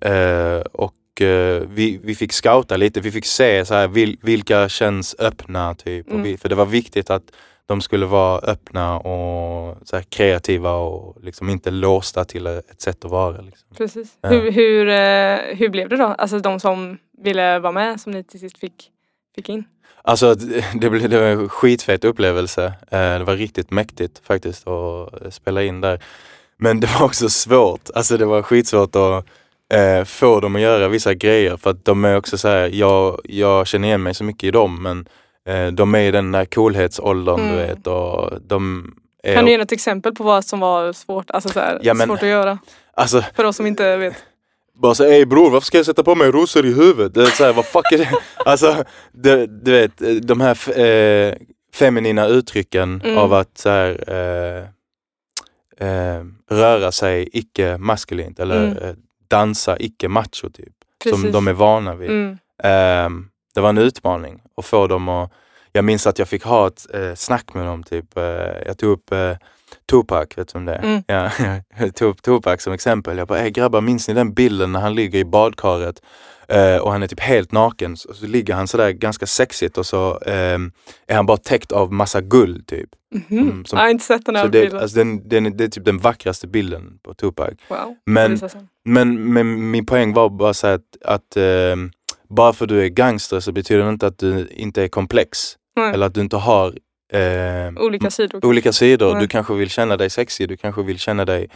eh, 0.00 0.60
och 0.72 0.92
eh, 1.20 1.62
vi, 1.68 2.00
vi 2.02 2.14
fick 2.14 2.32
scouta 2.32 2.76
lite, 2.76 3.00
vi 3.00 3.10
fick 3.10 3.26
se 3.26 3.64
så 3.64 3.74
här, 3.74 3.88
vil, 3.88 4.18
vilka 4.22 4.68
känns 4.68 5.16
öppna 5.18 5.74
typ. 5.74 6.06
Mm. 6.06 6.20
Och 6.20 6.26
vi, 6.26 6.36
för 6.36 6.48
det 6.48 6.54
var 6.54 6.66
viktigt 6.66 7.10
att 7.10 7.22
de 7.66 7.80
skulle 7.80 8.06
vara 8.06 8.38
öppna 8.38 8.98
och 8.98 9.76
så 9.84 9.96
här, 9.96 10.02
kreativa 10.02 10.72
och 10.72 11.16
liksom 11.22 11.50
inte 11.50 11.70
låsta 11.70 12.24
till 12.24 12.46
ett 12.46 12.80
sätt 12.80 13.04
att 13.04 13.10
vara. 13.10 13.40
Liksom. 13.40 13.68
Precis. 13.76 14.18
Ja. 14.20 14.28
Hur, 14.28 14.50
hur, 14.50 14.88
eh, 14.88 15.56
hur 15.56 15.68
blev 15.68 15.88
det 15.88 15.96
då? 15.96 16.04
Alltså 16.06 16.38
de 16.38 16.60
som 16.60 16.98
ville 17.18 17.58
vara 17.58 17.72
med 17.72 18.00
som 18.00 18.12
ni 18.12 18.24
till 18.24 18.40
sist 18.40 18.58
fick, 18.58 18.90
fick 19.34 19.48
in? 19.48 19.64
Alltså 20.02 20.34
det, 20.34 20.64
det 20.80 20.90
blev 20.90 21.10
det 21.10 21.20
var 21.20 21.26
en 21.26 21.48
skitfet 21.48 22.04
upplevelse. 22.04 22.64
Eh, 22.90 23.18
det 23.18 23.24
var 23.24 23.36
riktigt 23.36 23.70
mäktigt 23.70 24.20
faktiskt 24.26 24.68
att 24.68 25.34
spela 25.34 25.62
in 25.62 25.80
där. 25.80 26.02
Men 26.56 26.80
det 26.80 26.86
var 26.98 27.06
också 27.06 27.28
svårt. 27.28 27.90
Alltså 27.94 28.16
det 28.16 28.26
var 28.26 28.42
skitsvårt 28.42 28.96
att 28.96 29.26
eh, 29.72 30.04
få 30.04 30.40
dem 30.40 30.56
att 30.56 30.62
göra 30.62 30.88
vissa 30.88 31.14
grejer 31.14 31.56
för 31.56 31.70
att 31.70 31.84
de 31.84 32.04
är 32.04 32.16
också 32.16 32.38
så 32.38 32.48
här, 32.48 32.70
jag, 32.72 33.20
jag 33.24 33.66
känner 33.66 33.88
igen 33.88 34.02
mig 34.02 34.14
så 34.14 34.24
mycket 34.24 34.44
i 34.44 34.50
dem 34.50 34.82
men 34.82 35.08
eh, 35.48 35.72
de 35.72 35.94
är 35.94 36.00
i 36.00 36.10
den 36.10 36.32
där 36.32 36.44
coolhetsåldern 36.44 37.36
du 37.40 37.42
Mm. 37.54 37.56
vet 37.56 37.86
och 37.86 38.32
de 38.46 38.94
är, 39.22 39.34
Kan 39.34 39.44
du 39.44 39.50
ge 39.50 39.58
något 39.58 39.72
exempel 39.72 40.14
på 40.14 40.24
vad 40.24 40.44
som 40.44 40.60
var 40.60 40.92
svårt, 40.92 41.30
alltså 41.30 41.48
så 41.48 41.60
här, 41.60 41.78
Ja, 41.82 41.94
men- 41.94 42.06
svårt 42.08 42.22
att 42.22 42.28
göra? 42.28 42.58
alltså 42.94 43.22
För 43.36 43.44
oss 43.44 43.56
som 43.56 43.66
inte 43.66 43.96
vet. 43.96 44.14
Bara 44.76 44.94
så 44.94 45.04
ey 45.04 45.24
bror 45.26 45.50
varför 45.50 45.66
ska 45.66 45.76
jag 45.78 45.86
sätta 45.86 46.02
på 46.02 46.14
mig 46.14 46.30
rosor 46.30 46.66
i 46.66 46.72
huvudet? 46.74 47.14
Det 47.14 47.22
är 47.22 47.26
så 47.26 47.44
här, 47.44 47.52
vad 47.52 47.64
fuck 47.64 47.92
är 47.92 47.98
det? 47.98 48.10
Alltså, 48.44 48.84
det, 49.12 49.46
du 49.46 49.72
vet, 49.72 50.26
de 50.28 50.40
här 50.40 50.78
eh, 50.80 51.34
feminina 51.74 52.26
uttrycken 52.26 53.00
Mm. 53.04 53.18
av 53.18 53.32
att 53.34 53.58
så 53.58 53.68
här, 53.68 54.04
eh, 54.08 54.64
eh, 55.88 56.24
röra 56.50 56.92
sig 56.92 57.28
icke-maskulint 57.32 58.38
eller 58.40 58.66
Mm. 58.66 58.96
Dansa 59.28 59.76
icke-macho 59.76 60.50
typ. 60.50 60.74
Som 61.02 61.12
Precis. 61.12 61.32
de 61.32 61.48
är 61.48 61.52
vana 61.52 61.94
vid. 61.94 62.10
Mm. 62.10 62.38
Ehm, 62.62 63.28
det 63.54 63.60
var 63.60 63.68
en 63.68 63.78
utmaning 63.78 64.42
att 64.56 64.64
få 64.64 64.86
dem 64.86 65.08
att... 65.08 65.32
Jag 65.72 65.84
minns 65.84 66.06
att 66.06 66.18
jag 66.18 66.28
fick 66.28 66.44
ha 66.44 66.66
ett 66.66 66.94
eh, 66.94 67.14
snack 67.14 67.54
med 67.54 67.66
dem. 67.66 67.82
Typ. 67.82 68.16
Eh, 68.16 68.22
jag 68.66 68.78
tog 68.78 68.90
upp 68.90 69.12
eh, 69.12 69.36
Tupac, 69.90 70.26
vet 70.36 70.52
du 70.52 70.58
om 70.58 70.64
det 70.64 70.74
är? 70.74 70.82
Mm. 70.82 71.02
Ja, 71.06 71.30
jag 71.78 71.94
tog 71.94 72.08
upp 72.08 72.22
Tupac 72.22 72.62
som 72.62 72.72
exempel. 72.72 73.18
Jag 73.18 73.28
bara, 73.28 73.48
grabbar 73.48 73.80
minns 73.80 74.08
ni 74.08 74.14
den 74.14 74.34
bilden 74.34 74.72
när 74.72 74.80
han 74.80 74.94
ligger 74.94 75.18
i 75.18 75.24
badkaret 75.24 76.02
eh, 76.48 76.76
och 76.76 76.92
han 76.92 77.02
är 77.02 77.06
typ 77.06 77.20
helt 77.20 77.52
naken. 77.52 77.96
Så, 77.96 78.14
så 78.14 78.26
ligger 78.26 78.54
han 78.54 78.68
sådär 78.68 78.90
ganska 78.90 79.26
sexigt 79.26 79.78
och 79.78 79.86
så 79.86 80.18
ehm, 80.26 80.72
är 81.06 81.16
han 81.16 81.26
bara 81.26 81.36
täckt 81.36 81.72
av 81.72 81.92
massa 81.92 82.20
guld 82.20 82.66
typ. 82.66 82.88
Mhm. 83.14 83.38
Mm, 83.38 83.64
som- 83.64 83.76
jag 83.78 83.84
har 83.84 83.90
inte 83.90 84.04
sett 84.04 84.26
den 84.26 84.36
här 84.36 84.44
det, 84.48 84.60
bilden. 84.60 84.80
alltså, 84.80 84.98
den, 84.98 85.28
den, 85.28 85.56
det 85.56 85.64
är 85.64 85.68
typ 85.68 85.84
den 85.84 85.98
vackraste 85.98 86.46
bilden 86.46 86.98
på 87.02 87.14
Tupac. 87.14 87.50
wow. 87.68 87.94
Men, 88.06 88.38
men, 88.84 89.32
men 89.32 89.70
min 89.70 89.86
poäng 89.86 90.12
var 90.12 90.28
bara 90.28 90.54
så 90.54 90.66
att, 90.66 90.82
att 91.04 91.36
ehm, 91.36 91.90
bara 92.28 92.52
för 92.52 92.64
att 92.64 92.68
du 92.68 92.82
är 92.84 92.88
gangster 92.88 93.40
så 93.40 93.52
betyder 93.52 93.84
det 93.84 93.90
inte 93.90 94.06
att 94.06 94.18
du 94.18 94.48
inte 94.50 94.82
är 94.82 94.88
komplex. 94.88 95.38
Nej. 95.76 95.94
Eller 95.94 96.06
att 96.06 96.14
du 96.14 96.20
inte 96.20 96.36
har 96.36 96.74
ehm, 97.12 97.78
Olika 97.78 98.10
sidor. 98.10 98.44
olika 98.46 98.72
sidor. 98.72 99.20
Du 99.20 99.28
kanske 99.28 99.54
vill 99.54 99.70
känna 99.70 99.96
dig 99.96 100.10
sexig, 100.10 100.48
du 100.48 100.56
kanske 100.56 100.82
vill 100.82 100.98
känna 100.98 101.24
dig 101.24 101.48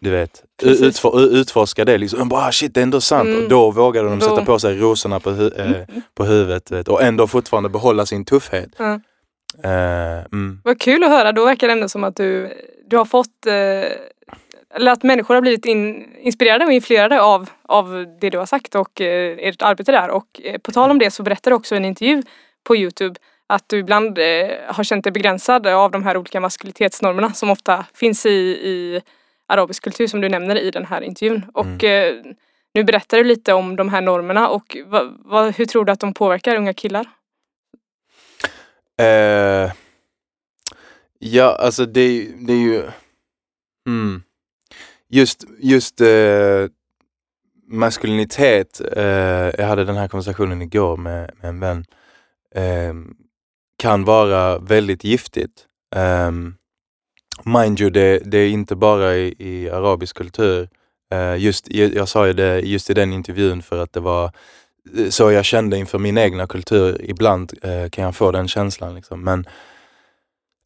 du 0.00 0.10
vet, 0.10 0.44
utfor, 0.62 1.20
utforska 1.20 1.84
det. 1.84 1.98
Liksom. 1.98 2.28
Bara, 2.28 2.52
shit, 2.52 2.74
det 2.74 2.80
är 2.80 2.82
ändå 2.82 3.00
sant. 3.00 3.28
Mm. 3.28 3.42
Och 3.42 3.48
då 3.48 3.70
vågade 3.70 4.08
de 4.08 4.20
sätta 4.20 4.44
på 4.44 4.58
sig 4.58 4.78
rosorna 4.78 5.20
på, 5.20 5.30
hu 5.30 5.46
eh, 5.46 5.82
på 6.14 6.24
huvudet 6.24 6.70
vet, 6.70 6.88
och 6.88 7.02
ändå 7.02 7.26
fortfarande 7.26 7.68
behålla 7.68 8.06
sin 8.06 8.24
tuffhet. 8.24 8.70
Ja. 8.76 9.00
Eh, 9.64 10.24
mm. 10.32 10.60
Vad 10.64 10.80
kul 10.80 11.04
att 11.04 11.10
höra. 11.10 11.32
Då 11.32 11.44
verkar 11.44 11.66
det 11.66 11.72
ändå 11.72 11.88
som 11.88 12.04
att 12.04 12.16
du, 12.16 12.50
du 12.86 12.96
har 12.96 13.04
fått 13.04 13.46
eh, 13.46 13.54
eller 14.74 14.92
att 14.92 15.02
människor 15.02 15.34
har 15.34 15.42
blivit 15.42 15.64
in, 15.64 16.08
inspirerade 16.20 16.64
och 16.64 16.72
influerade 16.72 17.22
av, 17.22 17.50
av 17.62 18.06
det 18.20 18.30
du 18.30 18.38
har 18.38 18.46
sagt 18.46 18.74
och 18.74 19.00
eh, 19.00 19.36
ert 19.38 19.62
arbete 19.62 19.92
där. 19.92 20.10
Och 20.10 20.40
eh, 20.44 20.58
på 20.58 20.72
tal 20.72 20.90
om 20.90 20.98
det 20.98 21.10
så 21.10 21.22
berättar 21.22 21.50
du 21.50 21.54
också 21.54 21.74
i 21.74 21.78
en 21.78 21.84
intervju 21.84 22.22
på 22.64 22.76
Youtube 22.76 23.20
att 23.46 23.64
du 23.66 23.78
ibland 23.78 24.18
eh, 24.18 24.24
har 24.66 24.84
känt 24.84 25.04
dig 25.04 25.12
begränsad 25.12 25.66
av 25.66 25.90
de 25.90 26.02
här 26.04 26.16
olika 26.16 26.40
maskulinitetsnormerna 26.40 27.32
som 27.32 27.50
ofta 27.50 27.84
finns 27.94 28.26
i, 28.26 28.30
i 28.30 29.00
arabisk 29.48 29.82
kultur 29.84 30.06
som 30.06 30.20
du 30.20 30.28
nämner 30.28 30.56
i 30.56 30.70
den 30.70 30.84
här 30.86 31.00
intervjun. 31.00 31.46
Och 31.54 31.84
eh, 31.84 32.14
nu 32.74 32.84
berättar 32.84 33.18
du 33.18 33.24
lite 33.24 33.52
om 33.52 33.76
de 33.76 33.88
här 33.88 34.00
normerna 34.00 34.48
och 34.48 34.76
va, 34.86 35.02
va, 35.24 35.50
hur 35.50 35.64
tror 35.64 35.84
du 35.84 35.92
att 35.92 36.00
de 36.00 36.14
påverkar 36.14 36.56
unga 36.56 36.74
killar? 36.74 37.06
Eh, 38.98 39.72
ja, 41.18 41.56
alltså 41.60 41.86
det, 41.86 42.00
är 42.00 42.10
ju- 42.12 42.32
det 42.46 42.52
är 42.52 42.56
ju... 42.56 42.82
Mm. 43.88 44.22
Just, 45.08 45.44
just 45.58 46.00
eh, 46.00 46.66
maskulinitet, 47.68 48.80
eh, 48.96 49.04
jag 49.58 49.66
hade 49.66 49.84
den 49.84 49.96
här 49.96 50.08
konversationen 50.08 50.62
igår 50.62 50.96
med, 50.96 51.30
med 51.40 51.48
en 51.48 51.60
vän, 51.60 51.84
eh, 52.54 52.94
kan 53.78 54.04
vara 54.04 54.58
väldigt 54.58 55.04
giftigt. 55.04 55.66
Um, 55.96 56.56
mind 57.44 57.80
you, 57.80 57.90
det, 57.90 58.18
det 58.24 58.38
är 58.38 58.48
inte 58.48 58.76
bara 58.76 59.14
i, 59.16 59.34
i 59.38 59.70
arabisk 59.70 60.16
kultur. 60.16 60.68
Eh, 61.12 61.36
just, 61.36 61.66
jag, 61.70 62.08
sa 62.08 62.26
ju 62.26 62.32
det 62.32 62.60
just 62.60 62.90
i 62.90 62.94
den 62.94 63.12
intervjun 63.12 63.62
för 63.62 63.78
att 63.78 63.92
det 63.92 64.00
var 64.00 64.24
eh, 64.98 65.08
så 65.08 65.32
jag 65.32 65.44
kände 65.44 65.78
inför 65.78 65.98
min 65.98 66.18
egna 66.18 66.46
kultur. 66.46 67.00
Ibland 67.04 67.52
eh, 67.62 67.88
kan 67.90 68.04
jag 68.04 68.16
få 68.16 68.30
den 68.30 68.48
känslan. 68.48 68.94
Liksom. 68.94 69.24
Men 69.24 69.46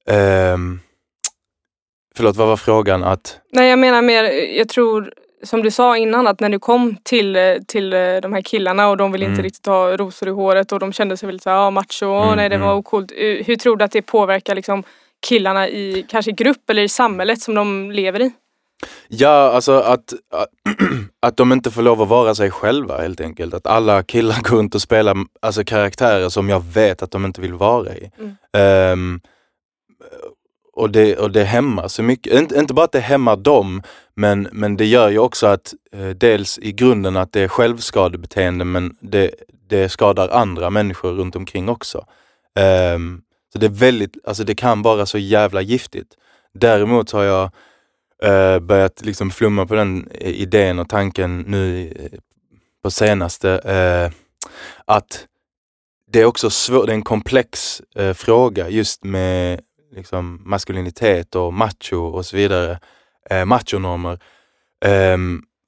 ehm, 0.06 0.80
Förlåt, 2.14 2.36
vad 2.36 2.48
var 2.48 2.56
frågan? 2.56 3.04
Att, 3.04 3.40
Nej 3.52 3.70
jag 3.70 3.78
menar 3.78 4.02
mer, 4.02 4.24
jag 4.58 4.68
tror 4.68 5.12
som 5.42 5.62
du 5.62 5.70
sa 5.70 5.96
innan 5.96 6.26
att 6.26 6.40
när 6.40 6.48
du 6.48 6.58
kom 6.58 6.96
till, 7.02 7.58
till 7.66 7.90
de 7.90 8.32
här 8.32 8.42
killarna 8.42 8.88
och 8.88 8.96
de 8.96 9.12
ville 9.12 9.24
inte 9.24 9.32
Mm. 9.32 9.44
riktigt 9.44 9.66
ha 9.66 9.96
rosor 9.96 10.28
i 10.28 10.32
håret 10.32 10.72
och 10.72 10.78
de 10.78 10.92
kände 10.92 11.16
sig 11.16 11.26
väldigt 11.26 11.42
såhär, 11.42 11.56
ja 11.56 11.70
macho, 11.70 12.22
Mm, 12.22 12.36
nej 12.36 12.48
det 12.48 12.58
var 12.58 12.66
mm. 12.66 12.78
ocoolt. 12.78 13.12
Hur 13.46 13.56
tror 13.56 13.76
du 13.76 13.84
att 13.84 13.92
det 13.92 14.02
påverkar 14.02 14.54
liksom 14.54 14.84
killarna 15.28 15.68
i 15.68 16.06
kanske 16.08 16.32
grupp 16.32 16.70
eller 16.70 16.82
i 16.82 16.88
samhället 16.88 17.40
som 17.40 17.54
de 17.54 17.90
lever 17.90 18.22
i? 18.22 18.32
ja, 19.08 19.52
alltså 19.52 19.72
att, 19.72 20.12
att, 20.32 20.48
att 21.20 21.36
de 21.36 21.52
inte 21.52 21.70
får 21.70 21.82
lov 21.82 22.02
att 22.02 22.08
vara 22.08 22.34
sig 22.34 22.50
själva 22.50 23.00
helt 23.00 23.20
enkelt. 23.20 23.54
Att 23.54 23.66
alla 23.66 24.02
killar 24.02 24.40
går 24.42 24.56
runt 24.56 24.74
och 24.74 24.82
spelar 24.82 25.16
alltså, 25.42 25.64
karaktärer 25.64 26.28
som 26.28 26.48
jag 26.48 26.64
vet 26.64 27.02
att 27.02 27.10
de 27.10 27.24
inte 27.24 27.40
vill 27.40 27.54
vara 27.54 27.96
i. 27.96 28.10
Mm. 28.18 28.36
Ehm, 28.52 29.20
och, 30.72 30.90
det, 30.90 31.16
och 31.16 31.30
det 31.30 31.44
hämmar 31.44 31.88
så 31.88 32.02
mycket. 32.02 32.32
Inte, 32.32 32.58
inte 32.58 32.74
bara 32.74 32.84
att 32.84 32.92
det 32.92 33.00
hämmar 33.00 33.36
dem, 33.36 33.82
men, 34.14 34.48
men 34.52 34.76
det 34.76 34.86
gör 34.86 35.10
ju 35.10 35.18
också 35.18 35.46
att 35.46 35.74
eh, 35.92 36.08
dels 36.08 36.58
i 36.58 36.72
grunden 36.72 37.16
att 37.16 37.32
det 37.32 37.40
är 37.40 37.48
självskadebeteende 37.48 38.64
men 38.64 38.96
det, 39.00 39.30
det 39.68 39.88
skadar 39.88 40.28
andra 40.28 40.70
människor 40.70 41.12
runt 41.12 41.36
omkring 41.36 41.68
också. 41.68 42.06
Ehm, 42.58 43.22
så 43.52 43.58
det 43.58 43.66
är 43.66 43.70
väldigt, 43.70 44.16
alltså 44.24 44.44
det 44.44 44.54
kan 44.54 44.82
vara 44.82 45.06
så 45.06 45.18
jävla 45.18 45.60
giftigt. 45.60 46.14
Däremot 46.54 47.10
har 47.10 47.22
jag 47.22 47.50
eh, 48.22 48.58
börjat 48.58 49.04
liksom 49.04 49.30
flumma 49.30 49.66
på 49.66 49.74
den 49.74 50.08
eh, 50.10 50.30
idén 50.30 50.78
och 50.78 50.88
tanken 50.88 51.40
nu 51.40 51.88
eh, 51.88 52.18
på 52.82 52.90
senaste 52.90 53.50
eh, 53.58 54.12
att 54.84 55.26
det 56.12 56.20
är 56.20 56.24
också 56.24 56.50
svårt, 56.50 56.86
det 56.86 56.92
är 56.92 56.94
en 56.94 57.02
komplex 57.02 57.82
eh, 57.94 58.14
fråga 58.14 58.68
just 58.68 59.04
med 59.04 59.60
liksom, 59.96 60.42
maskulinitet 60.44 61.36
och 61.36 61.54
macho 61.54 61.96
och 61.96 62.26
så 62.26 62.36
vidare. 62.36 62.78
Eh, 63.30 63.44
machonormer. 63.44 64.18
Eh, 64.84 65.18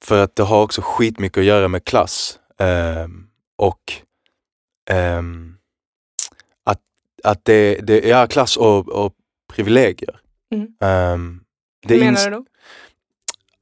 för 0.03 0.23
att 0.23 0.35
det 0.35 0.43
har 0.43 0.61
också 0.61 0.81
skitmycket 0.83 1.37
att 1.37 1.45
göra 1.45 1.67
med 1.67 1.85
klass. 1.85 2.39
Ehm, 2.59 3.27
och 3.55 3.93
ehm, 4.89 5.52
att, 7.23 7.45
det, 7.45 7.75
det 7.75 8.11
är 8.11 8.27
klass 8.27 8.57
och, 8.57 8.89
och 8.89 9.13
privilegier. 9.53 10.15
Mm. 10.53 11.39
Det 11.87 11.93
Hur 11.95 11.99
menar 12.05 12.25
du 12.29 12.31
då? 12.37 12.45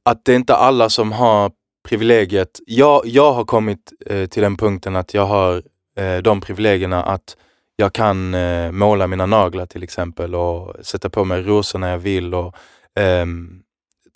att 0.04 0.24
det 0.24 0.32
är 0.32 0.36
inte 0.36 0.54
alla 0.54 0.88
som 0.88 1.12
har 1.12 1.52
privilegiet. 1.88 2.60
Jag, 2.66 3.02
jag 3.06 3.32
har 3.32 3.44
kommit 3.44 3.92
eh, 4.06 4.26
till 4.26 4.42
den 4.42 4.56
punkten 4.56 4.96
att 4.96 5.14
jag 5.14 5.26
har 5.26 5.62
eh, 5.96 6.16
de 6.18 6.40
privilegierna 6.40 7.02
att 7.02 7.36
jag 7.76 7.92
kan 7.92 8.34
eh, 8.34 8.72
måla 8.72 9.06
mina 9.06 9.26
naglar 9.26 9.66
till 9.66 9.82
exempel 9.82 10.34
och 10.34 10.74
sätta 10.86 11.10
på 11.10 11.24
mig 11.24 11.42
rosor 11.42 11.78
när 11.78 11.90
jag 11.90 11.98
vill 11.98 12.34
och 12.34 12.54
ehm, 13.00 13.62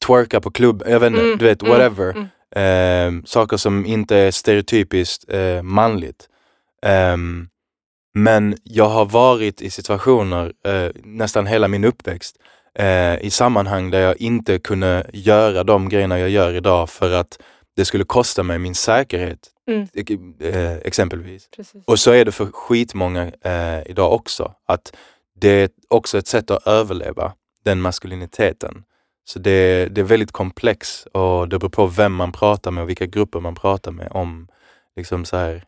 twerka 0.06 0.40
på 0.40 0.50
klubb, 0.50 0.82
jag 0.86 1.00
vet 1.00 1.10
inte, 1.10 1.22
Mm, 1.22 1.38
du 1.38 1.44
vet, 1.44 1.62
mm, 1.62 1.72
whatever. 1.72 2.10
mm. 2.10 2.26
Ehm, 2.56 3.26
saker 3.26 3.56
som 3.56 3.86
inte 3.86 4.16
är 4.16 4.30
stereotypiskt 4.30 5.24
eh, 5.32 5.62
manligt. 5.62 6.28
Ehm, 6.86 7.48
men 8.16 8.56
jag 8.62 8.88
har 8.88 9.04
varit 9.04 9.62
i 9.62 9.70
situationer, 9.70 10.52
eh, 10.64 10.90
nästan 11.04 11.46
hela 11.46 11.68
min 11.68 11.84
uppväxt, 11.84 12.36
eh, 12.74 13.18
i 13.18 13.30
sammanhang 13.30 13.90
där 13.90 14.00
jag 14.00 14.20
inte 14.20 14.58
kunde 14.58 15.10
göra 15.12 15.64
de 15.64 15.88
grejerna 15.88 16.18
jag 16.18 16.30
gör 16.30 16.54
idag 16.54 16.90
för 16.90 17.12
att 17.12 17.38
det 17.76 17.84
skulle 17.84 18.04
kosta 18.04 18.42
mig 18.42 18.58
min 18.58 18.74
säkerhet. 18.74 19.38
Mm. 19.68 19.88
Eh, 20.40 20.76
exempelvis. 20.76 21.48
Precis. 21.56 21.84
Och 21.86 21.98
så 21.98 22.10
är 22.10 22.24
det 22.24 22.32
för 22.32 22.46
skitmånga 22.46 23.32
eh, 23.44 23.90
idag 23.90 24.12
också. 24.12 24.54
Att 24.66 24.96
det 25.40 25.48
är 25.50 25.68
också 25.88 26.18
ett 26.18 26.26
sätt 26.26 26.50
att 26.50 26.66
överleva 26.66 27.32
den 27.64 27.80
maskuliniteten. 27.80 28.84
Så 29.24 29.38
det, 29.38 29.88
det 29.94 30.00
är 30.00 30.04
väldigt 30.04 30.32
komplex 30.32 31.06
och 31.06 31.48
det 31.48 31.58
beror 31.58 31.70
på 31.70 31.86
vem 31.86 32.14
man 32.14 32.32
pratar 32.32 32.70
med 32.70 32.82
och 32.82 32.88
vilka 32.88 33.06
grupper 33.06 33.40
man 33.40 33.54
pratar 33.54 33.92
med 33.92 34.08
om 34.10 34.48
liksom 34.96 35.24
så 35.24 35.36
här, 35.36 35.64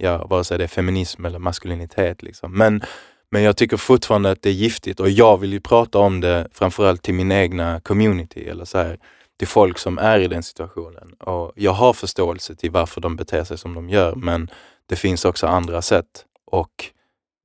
ja, 0.00 0.26
vare 0.26 0.44
sig 0.44 0.58
det 0.58 0.64
är 0.64 0.68
feminism 0.68 1.24
eller 1.24 1.38
maskulinitet. 1.38 2.22
Liksom. 2.22 2.52
Men, 2.58 2.82
men 3.30 3.42
jag 3.42 3.56
tycker 3.56 3.76
fortfarande 3.76 4.30
att 4.30 4.42
det 4.42 4.48
är 4.48 4.52
giftigt 4.54 5.00
och 5.00 5.10
jag 5.10 5.38
vill 5.38 5.52
ju 5.52 5.60
prata 5.60 5.98
om 5.98 6.20
det 6.20 6.48
framförallt 6.52 7.02
till 7.02 7.14
min 7.14 7.32
egna 7.32 7.80
community 7.80 8.48
eller 8.48 8.64
så 8.64 8.78
här, 8.78 8.98
till 9.38 9.48
folk 9.48 9.78
som 9.78 9.98
är 9.98 10.18
i 10.18 10.28
den 10.28 10.42
situationen. 10.42 11.12
Och 11.12 11.52
jag 11.56 11.72
har 11.72 11.92
förståelse 11.92 12.54
till 12.54 12.70
varför 12.70 13.00
de 13.00 13.16
beter 13.16 13.44
sig 13.44 13.58
som 13.58 13.74
de 13.74 13.88
gör 13.88 14.14
men 14.14 14.50
det 14.88 14.96
finns 14.96 15.24
också 15.24 15.46
andra 15.46 15.82
sätt 15.82 16.24
och 16.46 16.70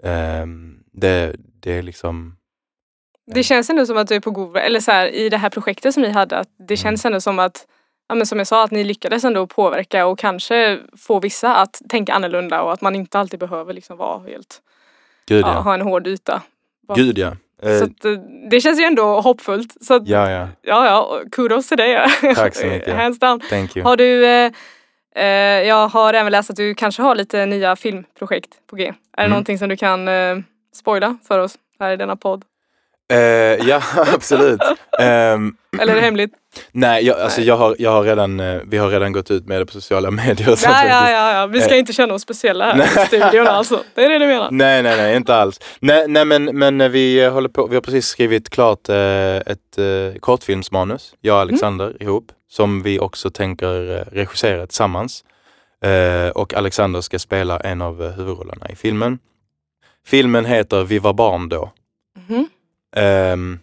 ehm, 0.04 0.78
det, 0.94 1.36
det 1.62 1.72
är 1.72 1.82
liksom 1.82 2.36
Det 3.34 3.44
känns 3.44 3.70
ändå 3.70 3.86
som 3.86 3.98
att 3.98 4.08
du 4.08 4.16
är 4.16 4.20
på 4.20 4.32
god 4.32 4.54
väg, 4.54 4.66
eller 4.66 4.80
så 4.80 4.92
här, 4.92 5.08
i 5.08 5.30
det 5.30 5.38
här 5.38 5.50
projektet 5.50 5.94
som 5.94 6.04
ni 6.04 6.10
hade, 6.12 6.38
att 6.38 6.48
Mm. 6.60 6.68
det 6.68 6.78
känns 6.78 7.06
ändå 7.06 7.22
som 7.22 7.40
att 7.40 7.68
Ja, 8.08 8.16
men 8.16 8.26
som 8.26 8.38
jag 8.38 8.48
sa, 8.48 8.64
att 8.64 8.72
ni 8.72 8.84
lyckades 8.84 9.24
ändå 9.24 9.48
påverka 9.48 10.06
och 10.06 10.20
kanske 10.20 10.80
få 10.98 11.20
vissa 11.20 11.56
att 11.56 11.82
tänka 11.90 12.14
annorlunda 12.14 12.62
och 12.62 12.74
att 12.74 12.82
man 12.82 12.96
inte 12.96 13.20
alltid 13.20 13.40
behöver 13.40 13.74
liksom 13.74 13.98
vara 13.98 14.20
helt, 14.28 14.62
Gud 15.28 15.42
ja, 15.46 15.54
ja. 15.54 15.60
ha 15.60 15.74
en 15.74 15.82
hård 15.82 16.08
yta. 16.08 16.42
Gud 16.96 17.18
ja. 17.18 17.32
Eh, 17.62 17.78
Så 17.78 17.84
att, 17.86 18.06
eh, 18.06 18.12
det 18.52 18.62
känns 18.62 18.80
ju 18.80 18.84
ändå 18.84 19.22
hoppfullt. 19.22 19.84
Så 19.86 19.94
att, 19.94 20.08
ja. 20.08 20.32
ja, 20.32 20.48
ja. 20.62 20.86
ja, 20.86 21.22
kudos 21.32 21.68
till 21.68 21.78
dig. 21.78 22.08
Tack 22.36 22.56
så 22.56 22.68
mycket. 22.68 22.96
Hands 22.98 23.20
down. 23.20 23.40
Thank 23.40 23.76
you. 23.78 23.84
Har 23.86 23.98
du, 23.98 24.26
eh, 24.26 24.52
eh, 25.16 25.26
jag 25.68 25.88
har 25.88 26.14
även 26.14 26.32
läst 26.32 26.50
att 26.50 26.56
du 26.56 26.76
kanske 26.76 27.02
har 27.02 27.16
lite 27.16 27.46
nya 27.46 27.76
filmprojekt 27.76 28.50
på 28.68 28.76
G. 28.76 28.84
Är 28.88 28.92
det 28.92 29.22
Mm. 29.22 29.30
någonting 29.30 29.58
som 29.58 29.70
du 29.70 29.78
kan 29.78 30.08
eh, 30.08 30.38
spoila 30.74 31.18
för 31.28 31.40
oss 31.40 31.56
här 31.80 31.92
i 31.92 31.98
denna 31.98 32.16
podd? 32.16 32.46
Eh, 33.14 33.18
ja, 33.70 33.82
absolut. 34.14 34.62
Ehm, 35.00 35.56
Eller 35.80 35.92
är 35.92 35.96
det 35.96 36.02
hemligt? 36.02 36.32
nej, 36.72 37.06
jag, 37.06 37.20
alltså, 37.20 37.40
Nej. 37.42 37.48
jag 37.48 37.58
har, 37.58 37.76
jag 37.80 37.92
har 37.92 38.04
redan, 38.04 38.40
eh, 38.40 38.62
vi 38.66 38.78
har 38.78 38.90
redan 38.90 39.12
gått 39.14 39.32
ut 39.32 39.46
med 39.48 39.62
det 39.62 39.66
på 39.66 39.72
sociala 39.72 40.12
medier. 40.12 40.52
och 40.52 40.60
sånt 40.60 40.76
Ja, 40.76 40.88
ja, 40.88 41.12
ja, 41.12 41.34
ja. 41.34 41.46
Vi 41.48 41.62
ska 41.62 41.74
Eh. 41.74 41.80
inte 41.80 41.94
känna 41.94 42.14
oss 42.14 42.22
speciella 42.22 42.74
här 42.74 43.04
i 43.04 43.08
studion 43.08 43.48
alltså. 43.48 43.84
Det 43.96 44.06
är 44.06 44.10
det 44.10 44.20
du 44.20 44.28
menar? 44.28 44.52
Nej, 44.52 44.84
nej, 44.84 44.98
nej, 44.98 45.16
inte 45.16 45.36
alls. 45.36 45.60
Nej, 45.80 46.06
nej 46.08 46.26
men, 46.26 46.44
men 46.46 46.82
eh, 46.82 46.90
vi 46.90 47.24
eh, 47.24 47.34
håller 47.34 47.50
på, 47.50 47.68
vi 47.68 47.76
har 47.76 47.82
precis 47.82 48.08
skrivit 48.08 48.50
klart 48.50 48.90
eh, 48.90 49.36
ett 49.36 49.78
eh, 49.78 50.20
kortfilmsmanus, 50.20 51.14
jag 51.22 51.36
och 51.36 51.42
Alexander 51.42 52.04
ihop, 52.04 52.32
som 52.52 52.82
vi 52.84 53.00
också 53.00 53.30
tänker 53.30 54.06
regissera 54.12 54.68
tillsammans. 54.68 55.24
Och 56.34 56.54
Alexander 56.54 57.02
ska 57.02 57.20
spela 57.20 57.60
en 57.60 57.82
av 57.82 58.12
huvudrollerna 58.12 58.70
i 58.70 58.76
filmen. 58.76 59.20
Filmen 60.08 60.46
heter 60.46 60.84
Vi 60.84 61.00
var 61.00 61.14
barn 61.14 61.50
då. 61.50 61.72
Mhm. 62.30 62.48
Ehm, 62.96 63.60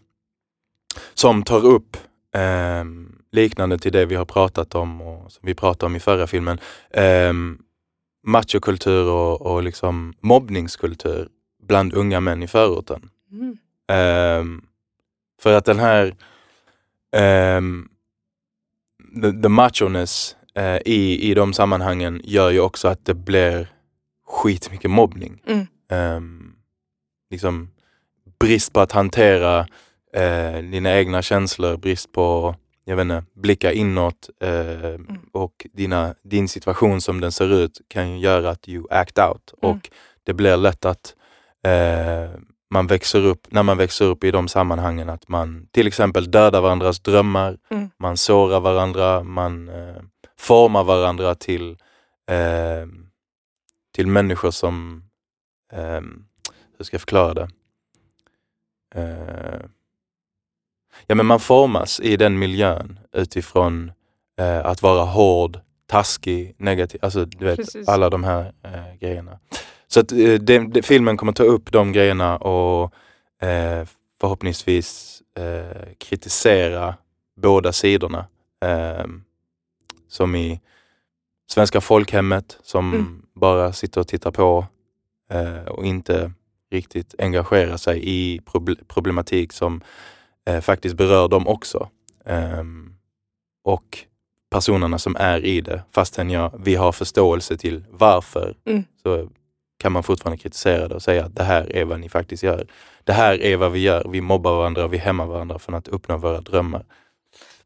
som 1.15 1.43
tar 1.43 1.67
upp 1.67 1.97
ehm, 2.35 3.23
liknande 3.33 3.79
till 3.79 3.93
det 3.93 4.07
vi 4.07 4.15
har 4.15 4.25
pratat 4.25 4.75
om 4.75 5.01
och 5.03 5.33
som 5.33 5.47
vi 5.47 5.55
pratade 5.55 5.87
om 5.87 5.97
i 5.97 6.01
förra 6.01 6.27
filmen. 6.27 6.59
Um, 7.31 7.63
machokultur 8.27 9.09
och, 9.09 9.43
och 9.43 9.63
liksom 9.63 10.15
mobbningskultur 10.21 11.29
bland 11.63 11.95
unga 11.95 12.21
män 12.21 12.43
i 12.43 12.47
förorten. 12.47 13.11
Mm. 13.33 13.57
Ehm, 13.89 14.63
för 15.41 15.57
att 15.57 15.65
den 15.65 15.79
här 15.79 16.17
um, 17.57 17.89
the, 19.23 19.43
the 19.43 19.49
machoness 19.49 20.37
eh, 20.55 20.79
i, 20.85 21.31
i 21.31 21.35
de 21.35 21.53
sammanhangen 21.53 22.21
gör 22.25 22.51
ju 22.51 22.61
också 22.61 22.89
att 22.89 23.05
det 23.05 23.15
blir 23.15 23.73
skitmycket 24.27 24.91
mobbning. 24.91 25.43
Mm. 25.47 25.67
Ehm, 25.91 26.55
liksom 27.31 27.71
brist 28.43 28.73
på 28.73 28.81
att 28.81 28.93
hantera 28.93 29.67
eh, 30.15 30.63
dina 30.63 30.97
egna 30.99 31.23
känslor, 31.23 31.77
brist 31.77 32.13
på 32.13 32.55
jag 32.85 32.97
vet 32.97 33.03
inte, 33.03 33.25
blicka 33.35 33.73
inåt 33.73 34.31
eh, 34.41 35.01
och 35.33 35.67
dina, 35.73 36.15
din 36.25 36.49
situation 36.49 37.01
som 37.01 37.21
den 37.21 37.33
ser 37.33 37.53
ut 37.53 37.81
kan 37.89 38.21
göra 38.21 38.51
att 38.51 38.69
you 38.69 38.87
act 38.91 39.19
out 39.19 39.55
Mm. 39.63 39.77
och 39.77 39.91
det 40.25 40.33
blir 40.35 40.57
lätt 40.57 40.85
att 40.85 41.15
eh, 41.67 42.41
man 42.71 42.87
växer 42.87 43.27
upp, 43.27 43.47
när 43.51 43.63
man 43.63 43.79
växer 43.79 44.05
upp 44.05 44.25
i 44.25 44.31
de 44.31 44.49
sammanhangen 44.49 45.09
att 45.11 45.29
man 45.29 45.67
till 45.71 45.87
exempel 45.87 46.31
dödar 46.31 46.61
varandras 46.61 47.01
drömmar, 47.01 47.59
Mm. 47.71 47.91
man 47.99 48.17
sårar 48.17 48.61
varandra, 48.61 49.23
man 49.23 49.69
eh, 49.69 50.03
formar 50.39 50.85
varandra 50.85 51.35
till, 51.35 51.71
eh, 52.31 52.87
till 53.95 54.07
människor 54.07 54.51
som, 54.51 55.05
eh, 55.73 56.01
hur 56.79 56.85
ska 56.85 56.95
jag 56.95 57.01
förklara 57.01 57.35
det? 57.35 57.49
Eh, 58.95 59.61
ja 61.07 61.15
men 61.15 61.27
man 61.27 61.41
formas 61.41 62.01
i 62.01 62.17
den 62.17 62.39
miljön 62.39 62.99
utifrån 63.13 63.93
eh, 64.39 64.67
att 64.67 64.83
vara 64.83 65.05
hård, 65.05 65.61
taskig, 65.87 66.55
negativ, 66.59 67.01
alltså 67.05 67.25
du 67.25 67.45
vet 67.45 67.57
Precis. 67.57 67.89
alla 67.89 68.11
de 68.11 68.25
här 68.25 68.53
eh, 68.63 68.95
grejerna. 69.01 69.39
Så 69.89 70.01
att 70.01 70.13
eh, 70.13 70.35
det, 70.35 70.59
det, 70.59 70.83
filmen 70.83 71.17
kommer 71.17 71.33
ta 71.33 71.43
upp 71.43 71.73
de 71.73 71.93
grejerna 71.93 72.37
och 72.37 72.93
eh, 73.47 73.87
förhoppningsvis 74.21 75.23
eh, 75.39 75.93
kritisera 75.99 76.95
båda 77.37 77.73
sidorna. 77.73 78.27
Som 80.09 80.35
i 80.37 80.61
Svenska 81.51 81.81
folkhemmet 81.81 82.59
som 82.63 82.95
Mm. 82.95 83.23
bara 83.35 83.73
sitter 83.73 84.01
och 84.01 84.09
tittar 84.09 84.31
på 84.31 84.67
och 85.69 85.87
inte 85.87 86.33
riktigt 86.73 87.15
engagerar 87.19 87.77
sig 87.77 88.01
i 88.09 88.41
proble- 88.41 88.85
problematik 88.89 89.53
som 89.53 89.81
eh, 90.47 90.61
faktiskt 90.61 90.97
berör 90.97 91.29
dem 91.29 91.47
också. 91.49 91.89
Ehm, 92.27 92.95
och 93.65 93.99
personerna 94.51 94.99
som 94.99 95.17
är 95.17 95.45
i 95.45 95.61
det, 95.61 95.83
fastän 95.91 96.31
jag, 96.31 96.61
vi 96.65 96.75
har 96.75 96.93
förståelse 96.93 97.57
till 97.57 97.85
varför, 97.91 98.57
Mm. 98.67 98.85
så 99.03 99.29
kan 99.79 99.93
man 99.93 100.03
fortfarande 100.03 100.43
kritisera 100.43 100.89
det 100.89 100.95
och 100.95 101.03
säga 101.03 101.25
att 101.25 101.35
det 101.37 101.43
här 101.45 101.77
är 101.77 101.85
vad 101.85 102.01
ni 102.01 102.09
faktiskt 102.09 102.43
gör. 102.43 102.67
Det 103.05 103.13
här 103.13 103.43
är 103.43 103.57
vad 103.57 103.73
vi 103.73 103.79
gör. 103.81 104.07
Vi 104.09 104.21
mobbar 104.21 104.57
varandra 104.57 104.85
och 104.85 104.93
vi 104.93 104.99
hämmar 104.99 105.27
varandra 105.27 105.59
från 105.59 105.75
att 105.75 105.89
uppnå 105.89 106.17
våra 106.17 106.41
drömmar. 106.41 106.85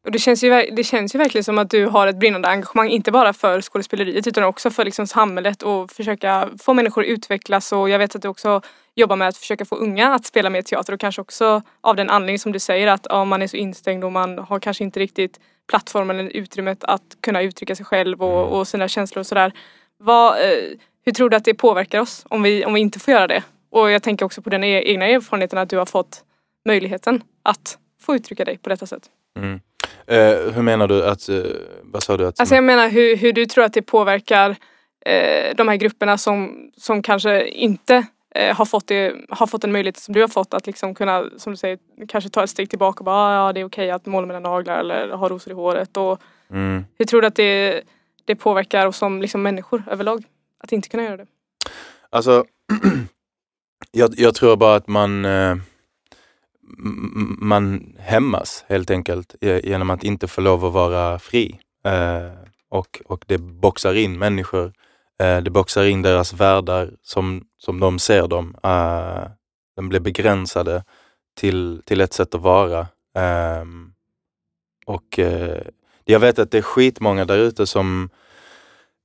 Och 0.07 0.11
det, 0.11 0.19
känns 0.19 0.43
ju, 0.43 0.49
det 0.71 0.83
känns 0.83 1.15
ju 1.15 1.19
verkligen 1.19 1.43
som 1.43 1.57
att 1.57 1.69
du 1.69 1.85
har 1.85 2.07
ett 2.07 2.19
brinnande 2.19 2.47
engagemang, 2.47 2.89
inte 2.89 3.11
bara 3.11 3.33
för 3.33 3.61
skådespeleriet 3.61 4.27
utan 4.27 4.43
också 4.43 4.69
för 4.69 4.85
liksom 4.85 5.07
samhället 5.07 5.63
och 5.63 5.91
försöka 5.91 6.49
få 6.59 6.73
människor 6.73 7.03
att 7.03 7.07
utvecklas 7.07 7.71
och 7.71 7.89
jag 7.89 7.99
vet 7.99 8.15
att 8.15 8.21
du 8.21 8.27
också 8.27 8.61
jobbar 8.95 9.15
med 9.15 9.27
att 9.27 9.37
försöka 9.37 9.65
få 9.65 9.75
unga 9.75 10.13
att 10.13 10.25
spela 10.25 10.49
mer 10.49 10.61
teater 10.61 10.93
och 10.93 10.99
kanske 10.99 11.21
också 11.21 11.61
av 11.81 11.95
den 11.95 12.09
anledning 12.09 12.39
som 12.39 12.51
du 12.51 12.59
säger 12.59 12.87
att 12.87 13.07
ja, 13.09 13.25
man 13.25 13.41
är 13.41 13.47
så 13.47 13.57
instängd 13.57 14.03
och 14.03 14.11
man 14.11 14.37
har 14.37 14.59
kanske 14.59 14.83
inte 14.83 14.99
riktigt 14.99 15.39
plattformen 15.69 16.19
eller 16.19 16.29
utrymmet 16.29 16.83
att 16.83 17.17
kunna 17.21 17.41
uttrycka 17.41 17.75
sig 17.75 17.85
själv 17.85 18.23
och, 18.23 18.59
och 18.59 18.67
sina 18.67 18.87
känslor 18.87 19.19
och 19.19 19.27
sådär. 19.27 19.51
Vad, 19.97 20.33
eh, 20.33 20.77
hur 21.05 21.11
tror 21.11 21.29
du 21.29 21.37
att 21.37 21.45
det 21.45 21.53
påverkar 21.53 21.99
oss 21.99 22.25
om 22.29 22.43
vi, 22.43 22.65
om 22.65 22.73
vi 22.73 22.79
inte 22.79 22.99
får 22.99 23.13
göra 23.13 23.27
det? 23.27 23.43
Och 23.71 23.91
jag 23.91 24.03
tänker 24.03 24.25
också 24.25 24.41
på 24.41 24.49
den 24.49 24.63
e- 24.63 24.83
egna 24.85 25.05
erfarenheten 25.05 25.59
att 25.59 25.69
du 25.69 25.77
har 25.77 25.85
fått 25.85 26.23
möjligheten 26.65 27.23
att 27.43 27.77
få 28.01 28.15
uttrycka 28.15 28.45
dig 28.45 28.57
på 28.57 28.69
detta 28.69 28.85
sätt. 28.85 29.03
Mm. 29.39 29.59
Eh, 30.07 30.51
hur 30.53 30.61
menar 30.61 30.87
du 30.87 31.05
att, 31.05 31.29
eh, 31.29 31.41
vad 31.83 32.03
sa 32.03 32.17
du? 32.17 32.27
Att, 32.27 32.39
Alltså 32.39 32.55
jag 32.55 32.63
menar 32.63 32.89
hur, 32.89 33.15
hur 33.17 33.33
du 33.33 33.45
tror 33.45 33.63
att 33.63 33.73
det 33.73 33.81
påverkar 33.81 34.49
eh, 35.05 35.55
de 35.55 35.67
här 35.67 35.75
grupperna 35.75 36.17
som, 36.17 36.69
som 36.77 37.01
kanske 37.01 37.47
inte 37.47 38.05
eh, 38.35 38.55
har, 38.55 38.65
fått 38.65 38.87
det, 38.87 39.15
har 39.29 39.47
fått 39.47 39.63
en 39.63 39.71
möjlighet 39.71 39.97
som 39.97 40.13
du 40.13 40.21
har 40.21 40.27
fått 40.27 40.53
att 40.53 40.67
liksom 40.67 40.95
kunna, 40.95 41.23
som 41.37 41.53
du 41.53 41.57
säger, 41.57 41.79
kanske 42.07 42.29
ta 42.29 42.43
ett 42.43 42.49
steg 42.49 42.69
tillbaka 42.69 42.99
och 42.99 43.05
bara 43.05 43.15
"Ah, 43.15 43.47
ja 43.47 43.53
det 43.53 43.59
är 43.59 43.65
okej 43.65 43.91
att 43.91 44.05
måla 44.05 44.27
mina 44.27 44.39
naglar 44.39 44.79
eller 44.79 45.09
ha 45.09 45.29
rosor 45.29 45.51
i 45.51 45.55
håret. 45.55 45.97
Och 45.97 46.21
mm. 46.51 46.85
hur 46.97 47.05
tror 47.05 47.21
du 47.21 47.27
att 47.27 47.35
det, 47.35 47.81
det 48.25 48.35
påverkar 48.35 48.85
oss 48.87 48.97
som 48.97 49.21
liksom 49.21 49.41
människor 49.41 49.83
överlag? 49.91 50.23
Att 50.63 50.71
inte 50.71 50.89
kunna 50.89 51.03
göra 51.03 51.17
det. 51.17 51.25
Alltså, 52.09 52.45
jag, 53.91 54.13
jag 54.17 54.35
tror 54.35 54.55
bara 54.55 54.75
att 54.75 54.87
man, 54.87 55.25
eh, 55.25 55.55
man 57.39 57.95
hämmas 57.99 58.65
helt 58.67 58.91
enkelt 58.91 59.35
genom 59.41 59.89
att 59.89 60.03
inte 60.03 60.27
få 60.27 60.41
lov 60.41 60.65
att 60.65 60.73
vara 60.73 61.19
fri. 61.19 61.59
Eh, 61.85 62.31
och, 62.69 63.01
och 63.05 63.25
det 63.27 63.37
boxar 63.37 63.93
in 63.93 64.19
människor. 64.19 64.73
Eh, 65.23 65.37
det 65.41 65.49
boxar 65.49 65.85
in 65.85 66.01
deras 66.01 66.33
världar 66.33 66.93
som, 67.01 67.45
som 67.57 67.79
de 67.79 67.99
ser 67.99 68.27
dem. 68.27 68.55
Eh, 68.63 69.23
de 69.75 69.89
blir 69.89 69.99
begränsade 69.99 70.83
till, 71.37 71.81
till 71.85 72.01
ett 72.01 72.13
sätt 72.13 72.35
att 72.35 72.41
vara. 72.41 72.87
Ehm, 73.17 73.93
och 74.85 75.19
eh, 75.19 75.61
jag 76.05 76.19
vet 76.19 76.39
att 76.39 76.51
det 76.51 76.57
är 76.57 76.61
skitmånga 76.61 77.25
där 77.25 77.37
ute 77.37 77.67
som 77.67 78.09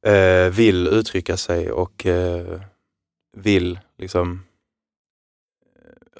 eh, 0.06 0.50
vill 0.50 0.86
uttrycka 0.86 1.36
sig 1.36 1.70
och 1.70 2.06
eh, 2.06 2.60
vill 3.36 3.78
liksom 3.98 4.42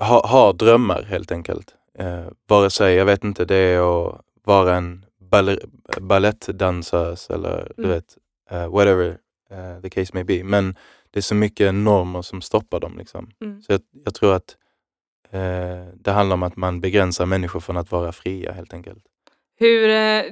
ha, 0.02 0.26
ha 0.26 0.52
drömmar 0.52 1.02
helt 1.02 1.32
enkelt. 1.32 1.74
Eh, 1.98 2.24
vare 2.48 2.70
sig, 2.70 2.94
jag 2.94 3.04
vet 3.04 3.24
inte, 3.24 3.44
det 3.44 3.56
är 3.56 4.08
att 4.08 4.20
vara 4.44 4.76
en 4.76 5.04
balettdansös 6.00 7.30
eller 7.30 7.72
du 7.76 7.82
Mm. 7.84 7.94
vet, 7.94 8.16
eh, 8.50 8.68
whatever 8.70 9.18
eh, 9.50 9.80
the 9.82 9.90
case 9.90 10.10
may 10.14 10.24
be. 10.24 10.44
Men 10.44 10.76
det 11.10 11.18
är 11.18 11.22
så 11.22 11.34
mycket 11.34 11.74
normer 11.74 12.22
som 12.22 12.40
stoppar 12.40 12.80
dem. 12.80 12.98
Liksom. 12.98 13.30
Mm. 13.44 13.62
Så 13.62 13.72
jag, 13.72 13.80
jag 14.04 14.14
tror 14.14 14.34
att 14.34 14.56
eh, 15.30 15.86
det 15.94 16.10
handlar 16.10 16.34
om 16.34 16.42
att 16.42 16.56
man 16.56 16.80
begränsar 16.80 17.26
människor 17.26 17.60
från 17.60 17.76
att 17.76 17.92
vara 17.92 18.12
fria 18.12 18.52
helt 18.52 18.74
enkelt. 18.74 19.04
Hur, 19.58 19.88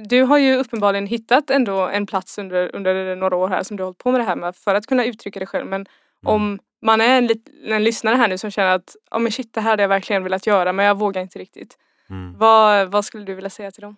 du 0.09 0.21
har 0.21 0.37
ju 0.37 0.55
uppenbarligen 0.55 1.07
hittat 1.07 1.49
ändå 1.49 1.87
en 1.87 2.05
plats 2.05 2.37
under, 2.37 2.75
under 2.75 3.15
några 3.15 3.35
år 3.35 3.47
här 3.47 3.63
som 3.63 3.77
du 3.77 3.83
har 3.83 3.85
hållit 3.87 3.97
på 3.97 4.11
med 4.11 4.21
det 4.21 4.25
här 4.25 4.35
med 4.35 4.55
för 4.55 4.75
att 4.75 4.85
kunna 4.85 5.05
uttrycka 5.05 5.39
dig 5.39 5.47
själv. 5.47 5.67
Men 5.67 5.85
om 6.25 6.59
man 6.81 7.01
är 7.01 7.17
en, 7.17 7.29
en 7.73 7.83
lyssnare 7.83 8.15
här 8.15 8.27
nu 8.27 8.37
som 8.37 8.51
känner 8.51 8.75
att 8.75 8.95
ja 9.11 9.19
men 9.19 9.31
shit 9.31 9.53
det 9.53 9.61
här 9.61 9.69
hade 9.69 9.83
jag 9.83 9.87
verkligen 9.89 10.23
velat 10.23 10.47
göra 10.47 10.73
men 10.73 10.85
jag 10.85 10.97
vågar 10.99 11.21
inte 11.21 11.39
riktigt. 11.39 11.77
Mm. 12.09 12.37
Vad, 12.37 12.91
vad 12.91 13.05
skulle 13.05 13.25
du 13.25 13.35
vilja 13.35 13.49
säga 13.49 13.71
till 13.71 13.81
dem? 13.81 13.95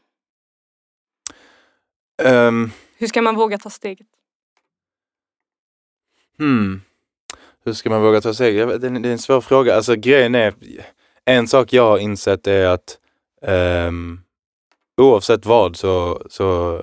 Ehm, 2.24 2.72
Hur 2.98 3.08
ska 3.08 3.22
man 3.22 3.36
våga 3.36 3.58
ta 3.58 3.70
steget? 3.70 4.08
Hmm. 6.38 6.82
Hur 7.66 7.74
ska 7.74 7.90
man 7.90 8.02
våga 8.02 8.22
ta 8.22 8.34
steg? 8.34 8.56
Jag 8.56 8.68
vet, 8.68 8.82
Det 8.82 8.88
är 8.88 8.92
en- 8.92 9.02
det 9.02 9.10
är 9.10 9.14
en 9.14 9.20
svår 9.20 9.42
fråga. 9.42 9.76
Alltså 9.76 9.96
grejen 9.96 10.36
är, 10.36 10.54
en 11.26 11.48
sak 11.48 11.74
jag 11.74 11.84
har 11.90 11.98
insett 11.98 12.48
är 12.48 12.66
att 12.66 12.98
ehm, 13.42 14.20
oavsett 14.98 15.46
vad 15.46 15.76
så, 15.78 16.22
så 16.30 16.82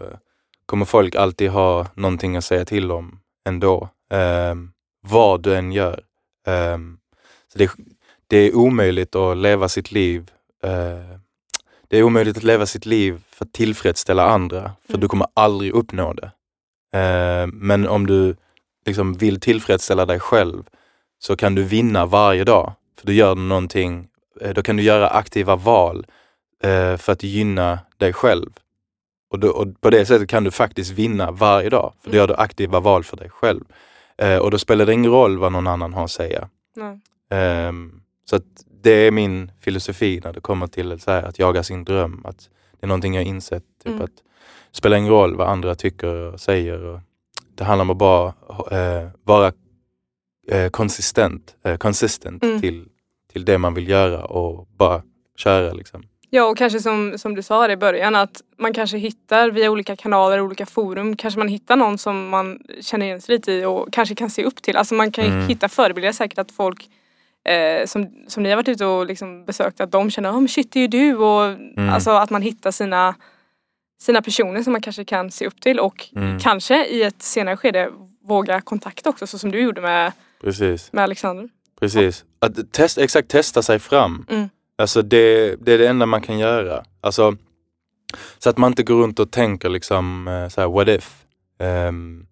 kommer 0.67 0.85
folk 0.85 1.15
alltid 1.15 1.51
ha 1.51 1.87
någonting 1.95 2.37
att 2.37 2.45
säga 2.45 2.65
till 2.65 2.91
om 2.91 3.21
ändå. 3.45 3.89
Ehm, 4.11 4.73
vad 5.01 5.43
du 5.43 5.55
än 5.57 5.73
gör. 5.73 6.03
Ehm, 6.47 6.99
så 7.53 7.59
det, 7.59 7.71
det 8.27 8.37
är 8.37 8.55
omöjligt 8.57 9.15
att 9.17 9.37
leva 9.37 9.69
sitt 9.69 9.93
liv 9.93 10.31
eh, 10.63 11.19
det 11.89 11.99
är 11.99 12.03
omöjligt 12.03 12.37
att 12.37 12.43
leva 12.43 12.67
sitt 12.67 12.87
liv 12.87 13.23
för 13.31 13.45
att 13.45 13.53
tillfredsställa 13.53 14.25
andra, 14.27 14.63
för 14.87 14.93
Mm. 14.93 15.01
du 15.01 15.09
kommer 15.09 15.27
aldrig 15.35 15.73
uppnå 15.73 16.13
det. 16.13 16.31
Eh, 16.99 17.47
men 17.47 17.89
om 17.89 18.07
du 18.07 18.37
liksom 18.87 19.15
vill 19.15 19.41
tillfredsställa 19.41 20.07
dig 20.07 20.21
själv 20.21 20.63
så 21.19 21.37
kan 21.37 21.55
du 21.55 21.63
vinna 21.63 22.07
varje 22.07 22.45
dag. 22.45 22.73
För 22.99 23.07
du 23.07 23.13
gör 23.15 23.35
någonting 23.35 24.09
eh, 24.41 24.55
då 24.55 24.63
kan 24.63 24.77
du 24.77 24.83
göra 24.83 25.09
aktiva 25.09 25.57
val 25.57 26.07
eh, 26.63 26.97
för 26.97 27.13
att 27.13 27.23
gynna 27.23 27.79
dig 27.97 28.13
själv. 28.13 28.51
Och, 29.31 29.39
då, 29.39 29.49
och 29.49 29.81
på 29.81 29.91
det 29.91 30.07
sättet 30.07 30.29
kan 30.29 30.45
du 30.45 30.51
faktiskt 30.51 30.91
vinna 30.91 31.31
varje 31.31 31.69
dag, 31.71 31.93
för 32.03 32.11
då 32.11 32.17
gör 32.17 32.29
du 32.29 32.35
aktiva 32.35 32.81
val 32.81 33.05
för 33.05 33.17
dig 33.17 33.31
själv. 33.31 33.65
Eh, 34.21 34.37
och 34.39 34.51
då 34.51 34.59
spelar 34.59 34.87
det 34.87 34.93
ingen 34.93 35.11
roll 35.11 35.39
vad 35.39 35.53
någon 35.53 35.67
annan 35.67 35.93
har 35.95 36.05
att 36.05 36.11
säga. 36.11 36.49
Ehm, 37.31 38.01
så 38.25 38.37
att 38.37 38.45
det 38.83 38.91
är 38.91 39.11
min 39.11 39.53
filosofi 39.61 40.21
när 40.25 40.33
det 40.33 40.41
kommer 40.41 40.67
till 40.67 40.99
här, 41.07 41.23
att 41.23 41.39
jaga 41.39 41.63
sin 41.63 41.85
dröm. 41.85 42.21
Att 42.25 42.51
det 42.81 42.87
är 42.87 42.89
någonting 42.89 43.15
jag 43.15 43.25
insett. 43.25 43.65
Typ 43.85 43.93
Mm. 43.93 44.03
att 44.05 44.17
det 44.71 44.77
spelar 44.77 44.97
ingen 44.97 45.11
roll 45.11 45.37
vad 45.37 45.49
andra 45.49 45.75
tycker 45.75 46.15
och 46.15 46.41
säger. 46.41 46.85
Och 46.85 47.01
det 47.55 47.65
handlar 47.65 47.83
om 47.83 47.91
att 47.91 47.97
bara 47.97 48.29
eh, 48.71 49.09
vara 49.23 49.53
eh, 50.49 50.69
konsistent, 50.71 51.57
eh, 51.65 51.77
consistent 51.77 52.45
Mm. 52.45 52.61
till, 52.61 52.89
till 53.33 53.45
det 53.45 53.59
man 53.59 53.75
vill 53.75 53.89
göra 53.89 54.25
och 54.25 54.67
bara 54.77 55.03
köra 55.37 55.73
liksom. 55.73 56.03
Ja 56.33 56.45
och 56.45 56.57
kanske 56.59 56.81
som, 56.81 57.19
som 57.19 57.35
du 57.35 57.43
sa 57.43 57.71
i 57.71 57.77
början 57.77 58.15
att 58.15 58.43
man 58.59 58.73
kanske 58.73 58.99
hittar 58.99 59.51
via 59.51 59.71
olika 59.71 59.97
kanaler, 59.97 60.41
olika 60.41 60.67
forum, 60.67 61.17
kanske 61.17 61.39
man 61.39 61.49
hittar 61.49 61.77
någon 61.77 61.99
som 61.99 62.29
man 62.29 62.61
känner 62.81 63.07
igen 63.07 63.21
sig 63.21 63.35
lite 63.35 63.53
i 63.53 63.65
och 63.65 63.89
kanske 63.93 64.15
kan 64.15 64.31
se 64.31 64.45
upp 64.45 64.63
till. 64.63 64.77
Alltså 64.77 64.95
man 64.95 65.13
kan 65.13 65.25
Mm. 65.25 65.49
hitta 65.49 65.69
förebilder 65.69 66.13
säkert 66.13 66.39
att 66.39 66.53
folk 66.53 66.89
eh, 67.45 67.87
som, 67.87 68.09
som 68.29 68.43
ni 68.43 68.49
har 68.49 68.57
varit 68.57 68.69
ute 68.69 68.87
och 68.87 69.07
liksom 69.07 69.45
besökt 69.45 69.81
att 69.81 69.93
de 69.93 70.11
känner 70.11 70.31
oh, 70.31 70.35
men 70.41 70.49
shit 70.49 70.73
det 70.73 70.79
är 70.79 70.81
ju 70.81 70.89
du 70.89 71.17
och 71.17 71.45
Mm. 71.45 71.89
alltså 71.89 72.11
att 72.11 72.31
man 72.31 72.43
hittar 72.43 72.71
sina, 72.71 73.15
sina 74.03 74.23
personer 74.23 74.63
som 74.63 74.73
man 74.73 74.83
kanske 74.83 75.05
kan 75.05 75.31
se 75.31 75.47
upp 75.47 75.61
till 75.61 75.81
och 75.81 76.09
Mm. 76.17 76.39
kanske 76.39 76.87
i 76.87 77.03
ett 77.03 77.23
senare 77.23 77.57
skede 77.57 77.91
våga 78.25 78.61
kontakta 78.61 79.11
också 79.11 79.27
så 79.27 79.39
som 79.39 79.51
du 79.53 79.61
gjorde 79.61 79.81
med, 79.81 80.13
Precis. 80.43 80.93
med 80.93 81.05
Alexander. 81.05 81.49
Precis. 81.81 82.25
Att 82.39 82.73
testa, 82.73 83.03
exakt 83.03 83.29
testa 83.29 83.63
sig 83.63 83.79
fram. 83.79 84.27
Mm. 84.31 84.49
Alltså 84.81 85.03
det, 85.03 85.57
det 85.57 85.73
är 85.73 85.79
det 85.79 85.89
enda 85.89 86.07
man 86.07 86.21
kan 86.23 86.39
göra. 86.39 86.85
Alltså, 87.01 87.37
så 88.39 88.51
att 88.51 88.59
man 88.59 88.71
inte 88.71 88.83
går 88.83 89.03
runt 89.03 89.19
och 89.19 89.31
tänker 89.31 89.69
liksom 89.69 90.29
eh, 90.29 90.49
så 90.49 90.61
här, 90.61 90.69
what 90.69 90.89
if? 90.89 91.25
Ehm, 91.59 92.27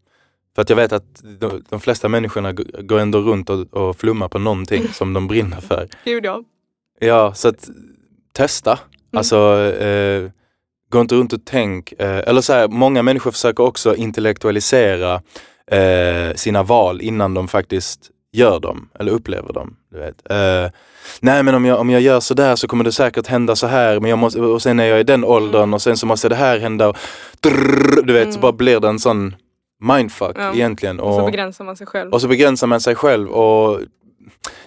för 0.55 0.63
att 0.63 0.71
jag 0.71 0.77
vet 0.77 0.93
att 0.93 1.23
de, 1.39 1.65
de 1.69 1.81
flesta 1.81 2.09
människorna 2.09 2.53
går 2.83 2.99
ändå 2.99 3.21
runt 3.21 3.51
och, 3.51 3.75
och 3.75 3.97
flummar 3.97 4.29
på 4.29 4.39
någonting 4.39 4.89
som 4.93 5.13
de 5.13 5.27
brinner 5.27 5.61
för. 5.61 5.89
Gud 6.05 6.25
ja. 6.25 6.43
Ja, 7.01 7.35
så 7.35 7.49
att 7.49 7.69
testa. 8.33 8.79
Alltså, 9.13 9.61
eh, 9.63 10.31
gå 10.91 11.01
inte 11.01 11.15
runt 11.15 11.33
och 11.33 11.41
tänk. 11.45 11.93
Eh, 11.93 12.19
eller 12.29 12.41
så 12.41 12.53
här, 12.53 12.69
många 12.69 13.03
människor 13.03 13.31
försöker 13.31 13.63
också 13.65 13.97
intellektualisera 13.97 15.23
eh, 15.67 16.35
sina 16.35 16.63
val 16.63 17.01
innan 17.01 17.35
de 17.35 17.49
faktiskt 17.49 18.11
gör 18.33 18.61
dem 18.61 18.89
eller 18.99 19.13
upplever 19.13 19.53
dem. 19.53 19.77
Du 19.93 19.99
vet. 19.99 20.31
Eh, 20.31 20.71
nej 21.21 21.43
men 21.43 21.55
om 21.55 21.65
jag, 21.65 21.81
om 21.81 21.91
jag 21.91 22.01
gör 22.01 22.21
sådär 22.21 22.57
så 22.57 22.69
kommer 22.69 22.85
det 22.85 22.93
säkert 22.93 23.27
hända 23.27 23.57
så 23.57 23.67
här 23.67 24.01
men 24.01 24.11
jag 24.11 24.19
måste, 24.19 24.41
och 24.41 24.63
sen 24.63 24.81
är 24.81 24.85
jag 24.85 25.01
i 25.01 25.03
den 25.03 25.25
åldern 25.25 25.75
och 25.75 25.83
sen 25.83 25.97
så 25.97 26.07
måste 26.07 26.29
det 26.29 26.35
här 26.35 26.59
hända. 26.59 26.89
Och, 26.89 26.97
drrrr, 27.41 28.03
du 28.03 28.13
vet, 28.13 28.25
så 28.25 28.29
Mm. 28.39 28.41
bara 28.41 28.53
blir 28.53 28.81
det 28.81 28.89
en 28.89 28.99
sån 28.99 29.37
mindfuck 29.83 30.37
Ja. 30.39 30.55
egentligen. 30.55 31.01
Och 31.01 31.15
så 31.15 31.21
Och- 31.21 31.27
begränsar 31.31 31.65
man 31.65 31.77
sig 31.77 31.87
själv. 31.87 32.13
och 32.13 32.21
så 32.21 32.29
begränsar 32.29 32.67
man 32.67 32.81
sig 32.81 32.95
själv 32.95 33.29
och 33.31 33.81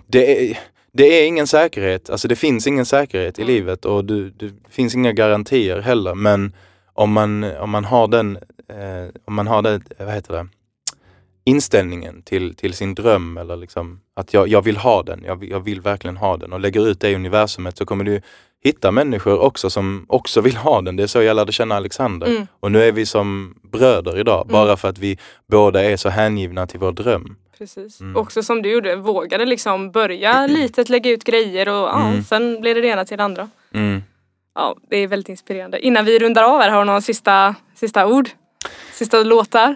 det 0.08 0.52
är, 0.52 0.60
det 0.94 1.04
är 1.04 1.28
ingen 1.28 1.48
säkerhet. 1.48 2.10
Alltså 2.10 2.28
det 2.28 2.36
finns 2.36 2.68
ingen 2.68 2.86
säkerhet 2.86 3.40
i 3.40 3.42
Mm. 3.42 3.54
livet 3.56 3.86
och 3.86 4.06
du, 4.06 4.30
det 4.30 4.52
finns 4.70 4.96
inga 4.96 5.12
garantier 5.14 5.80
heller. 5.80 6.16
Men 6.16 6.54
om 6.94 7.12
man, 7.12 7.44
om 7.44 7.70
man 7.70 7.86
har 7.86 8.08
den, 8.08 8.38
eh, 8.70 9.10
om 9.26 9.34
man 9.34 9.48
har 9.48 9.62
det, 9.62 9.82
vad 10.00 10.14
heter 10.14 10.34
det, 10.34 10.48
inställningen 11.44 12.22
till, 12.22 12.56
till 12.56 12.74
sin 12.74 12.96
dröm 12.96 13.38
eller 13.38 13.56
liksom 13.56 14.02
att 14.16 14.34
jag, 14.34 14.48
jag 14.48 14.62
vill 14.62 14.78
ha 14.78 15.04
den, 15.04 15.24
jag, 15.26 15.44
jag 15.44 15.60
vill 15.60 15.82
verkligen 15.82 16.18
ha 16.18 16.38
den 16.38 16.54
och 16.54 16.60
lägger 16.60 16.88
ut 16.88 17.00
det 17.00 17.10
i 17.10 17.16
universumet 17.16 17.78
så 17.78 17.86
kommer 17.86 18.04
du 18.04 18.22
hitta 18.64 18.92
människor 18.92 19.40
också 19.40 19.70
som 19.70 20.06
också 20.10 20.42
vill 20.42 20.56
ha 20.58 20.82
den. 20.82 20.96
Det 20.96 21.04
är 21.04 21.08
så 21.08 21.22
jag 21.22 21.36
lärde 21.36 21.52
känna 21.52 21.76
Alexander. 21.76 22.28
Mm. 22.28 22.48
Och 22.60 22.72
nu 22.72 22.84
är 22.84 22.92
vi 22.92 23.06
som 23.06 23.56
bröder 23.64 24.20
idag, 24.20 24.48
bara 24.48 24.78
för 24.78 24.88
att 24.90 24.98
vi 24.98 25.18
båda 25.48 25.84
är 25.84 25.98
så 25.98 26.10
hängivna 26.10 26.68
till 26.68 26.80
vår 26.80 26.92
dröm. 26.92 27.36
Precis. 27.58 28.02
Mm. 28.02 28.16
Också 28.16 28.44
som 28.44 28.62
du 28.62 28.72
gjorde, 28.72 28.96
vågade 28.96 29.46
liksom 29.46 29.92
börja 29.92 30.48
litet, 30.48 30.90
lägga 30.90 31.12
ut 31.12 31.24
grejer 31.24 31.70
och 31.70 31.74
ja, 31.88 32.08
Mm. 32.08 32.24
sen 32.24 32.62
blir 32.62 32.76
det 32.76 32.82
det 32.82 32.88
ena 32.88 33.06
till 33.06 33.18
det 33.18 33.24
andra. 33.24 33.50
Mm. 33.74 34.04
Ja, 34.56 34.76
det 34.90 34.98
är 34.98 35.08
väldigt 35.08 35.30
inspirerande. 35.30 35.80
Innan 35.80 36.06
vi 36.06 36.20
rundar 36.20 36.44
av 36.44 36.62
här, 36.62 36.70
har 36.70 36.80
du 36.80 36.86
några 36.86 37.02
sista, 37.02 37.56
sista 37.76 38.08
ord? 38.08 38.30
Sista 38.94 39.24
låtar? 39.24 39.76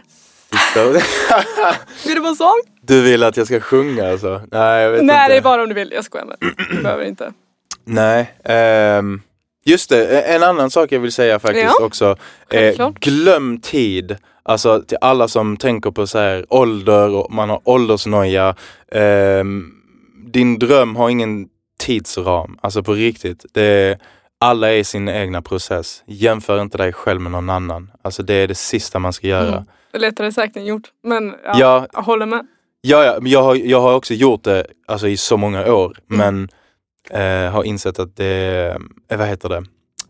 Vill 2.05 2.15
du 2.15 2.21
vara 2.21 2.35
sång? 2.35 2.61
Du 2.81 3.01
vill 3.01 3.23
att 3.23 3.37
jag 3.37 3.47
ska 3.47 3.59
sjunga 3.59 4.11
alltså? 4.11 4.41
Nej, 4.51 4.83
jag 4.83 4.91
vet 4.91 5.03
Nej, 5.03 5.15
inte. 5.15 5.27
det 5.33 5.37
är 5.37 5.41
bara 5.41 5.61
om 5.63 5.69
du 5.69 5.75
vill. 5.75 5.91
Jag 5.95 6.05
skojar 6.05 6.25
med. 6.25 6.37
Du 6.69 6.81
behöver 6.83 7.03
inte. 7.03 7.33
Nej. 7.85 8.33
ehm, 8.43 9.21
just 9.65 9.89
det, 9.89 10.21
en 10.21 10.43
annan 10.43 10.69
sak 10.69 10.91
jag 10.91 10.99
vill 10.99 11.11
säga 11.11 11.39
faktiskt 11.39 11.75
Ja, 11.79 11.85
också. 11.85 12.15
Eh, 12.51 12.89
glöm 12.99 13.59
tid. 13.61 14.15
Alltså 14.43 14.81
till 14.81 14.97
alla 15.01 15.27
som 15.27 15.57
tänker 15.57 15.91
på 15.91 16.07
så 16.07 16.17
här 16.19 16.45
ålder 16.49 17.09
och 17.09 17.33
man 17.33 17.49
har 17.49 17.61
åldersnoja. 17.63 18.55
ehm, 18.91 19.71
din 20.27 20.59
dröm 20.59 20.95
har 20.95 21.09
ingen 21.09 21.47
tidsram. 21.79 22.57
Alltså 22.61 22.83
på 22.83 22.93
riktigt. 22.93 23.45
Det 23.53 23.97
alla 24.45 24.71
är 24.71 24.77
i 24.77 24.83
sin 24.83 25.09
egna 25.09 25.41
process. 25.41 26.03
Jämför 26.05 26.61
inte 26.61 26.77
dig 26.77 26.93
själv 26.93 27.21
med 27.21 27.31
någon 27.31 27.49
annan. 27.49 27.91
Alltså 28.01 28.23
det 28.23 28.33
är 28.33 28.47
det 28.47 28.55
sista 28.55 28.99
man 28.99 29.13
ska 29.13 29.27
göra. 29.27 29.47
Mm. 29.53 29.63
Är 29.93 29.99
lättare 29.99 30.31
sagt 30.31 30.57
än 30.57 30.65
gjort. 30.65 30.87
Men 31.03 31.35
ja, 31.43 31.55
Ja, 31.59 31.87
jag 31.93 32.01
håller 32.01 32.25
med. 32.25 32.47
Ja, 32.81 33.03
ja 33.05 33.17
jag, 33.21 33.43
har, 33.43 33.55
jag 33.55 33.81
har 33.81 33.93
också 33.95 34.13
gjort 34.13 34.43
det 34.43 34.65
alltså, 34.87 35.07
i 35.07 35.17
så 35.17 35.37
många 35.37 35.73
år 35.73 35.97
Mm. 36.11 36.47
men 37.09 37.45
eh, 37.45 37.51
har 37.51 37.63
insett 37.63 37.99
att 37.99 38.15
det, 38.15 38.77
eh, 39.09 39.17
vad 39.17 39.27
heter 39.27 39.49
det, 39.49 39.63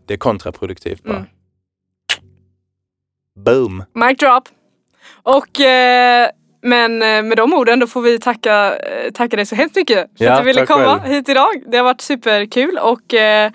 det 0.07 0.13
är 0.13 0.17
kontraproduktivt 0.17 1.03
bara. 1.03 1.15
Mm. 1.15 1.27
Boom! 3.45 3.83
Mic 3.93 4.17
drop. 4.17 4.43
Och 5.23 5.59
eh, 5.61 6.29
men 6.61 7.01
eh, 7.01 7.23
med 7.23 7.37
de 7.37 7.53
orden 7.53 7.79
då 7.79 7.87
får 7.87 8.01
vi 8.01 8.19
tacka, 8.19 8.75
eh, 8.77 9.11
tacka 9.11 9.35
dig 9.35 9.45
så 9.45 9.55
hemskt 9.55 9.75
mycket 9.75 10.09
för 10.17 10.25
Ja, 10.25 10.31
att 10.33 10.39
du 10.39 10.45
ville 10.45 10.65
komma 10.65 10.99
själv. 10.99 11.13
hit 11.13 11.29
idag. 11.29 11.63
Det 11.67 11.77
har 11.77 11.83
varit 11.83 12.01
superkul 12.01 12.77
och 12.77 13.13
eh, 13.13 13.51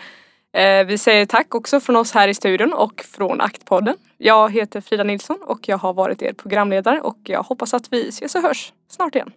Eh, 0.52 0.84
vi 0.84 0.98
säger 0.98 1.26
tack 1.26 1.54
också 1.54 1.80
från 1.80 1.96
oss 1.96 2.12
här 2.12 2.28
i 2.28 2.34
studion 2.34 2.72
och 2.72 3.04
från 3.08 3.40
Aktpodden. 3.40 3.96
Jag 4.18 4.52
heter 4.52 4.80
Frida 4.80 5.04
Nilsson 5.04 5.38
och 5.42 5.68
jag 5.68 5.78
har 5.78 5.92
varit 5.92 6.22
er 6.22 6.32
programledare 6.32 7.00
och 7.00 7.18
jag 7.24 7.42
hoppas 7.42 7.74
att 7.74 7.92
vi 7.92 8.08
ses 8.08 8.34
och 8.34 8.42
hörs 8.42 8.72
snart 8.90 9.14
igen. 9.14 9.32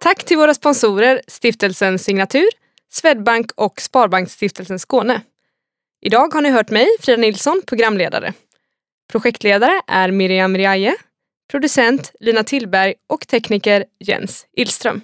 Tack 0.00 0.24
till 0.24 0.36
våra 0.36 0.54
sponsorer 0.54 1.22
Stiftelsen 1.26 1.98
Signatur, 1.98 2.48
Swedbank 2.92 3.50
och 3.54 3.80
Sparbanksstiftelsen 3.80 4.78
Skåne. 4.78 5.20
Idag 6.00 6.34
har 6.34 6.40
ni 6.40 6.50
hört 6.50 6.70
mig, 6.70 6.86
Frida 7.00 7.20
Nilsson, 7.20 7.62
programledare. 7.66 8.32
Projektledare 9.12 9.80
är 9.86 10.10
Miriam 10.10 10.56
Riaje, 10.56 10.96
producent 11.50 12.12
Lina 12.20 12.44
Tillberg 12.44 12.94
och 13.06 13.28
tekniker 13.28 13.84
Jens 14.00 14.46
Illström. 14.52 15.00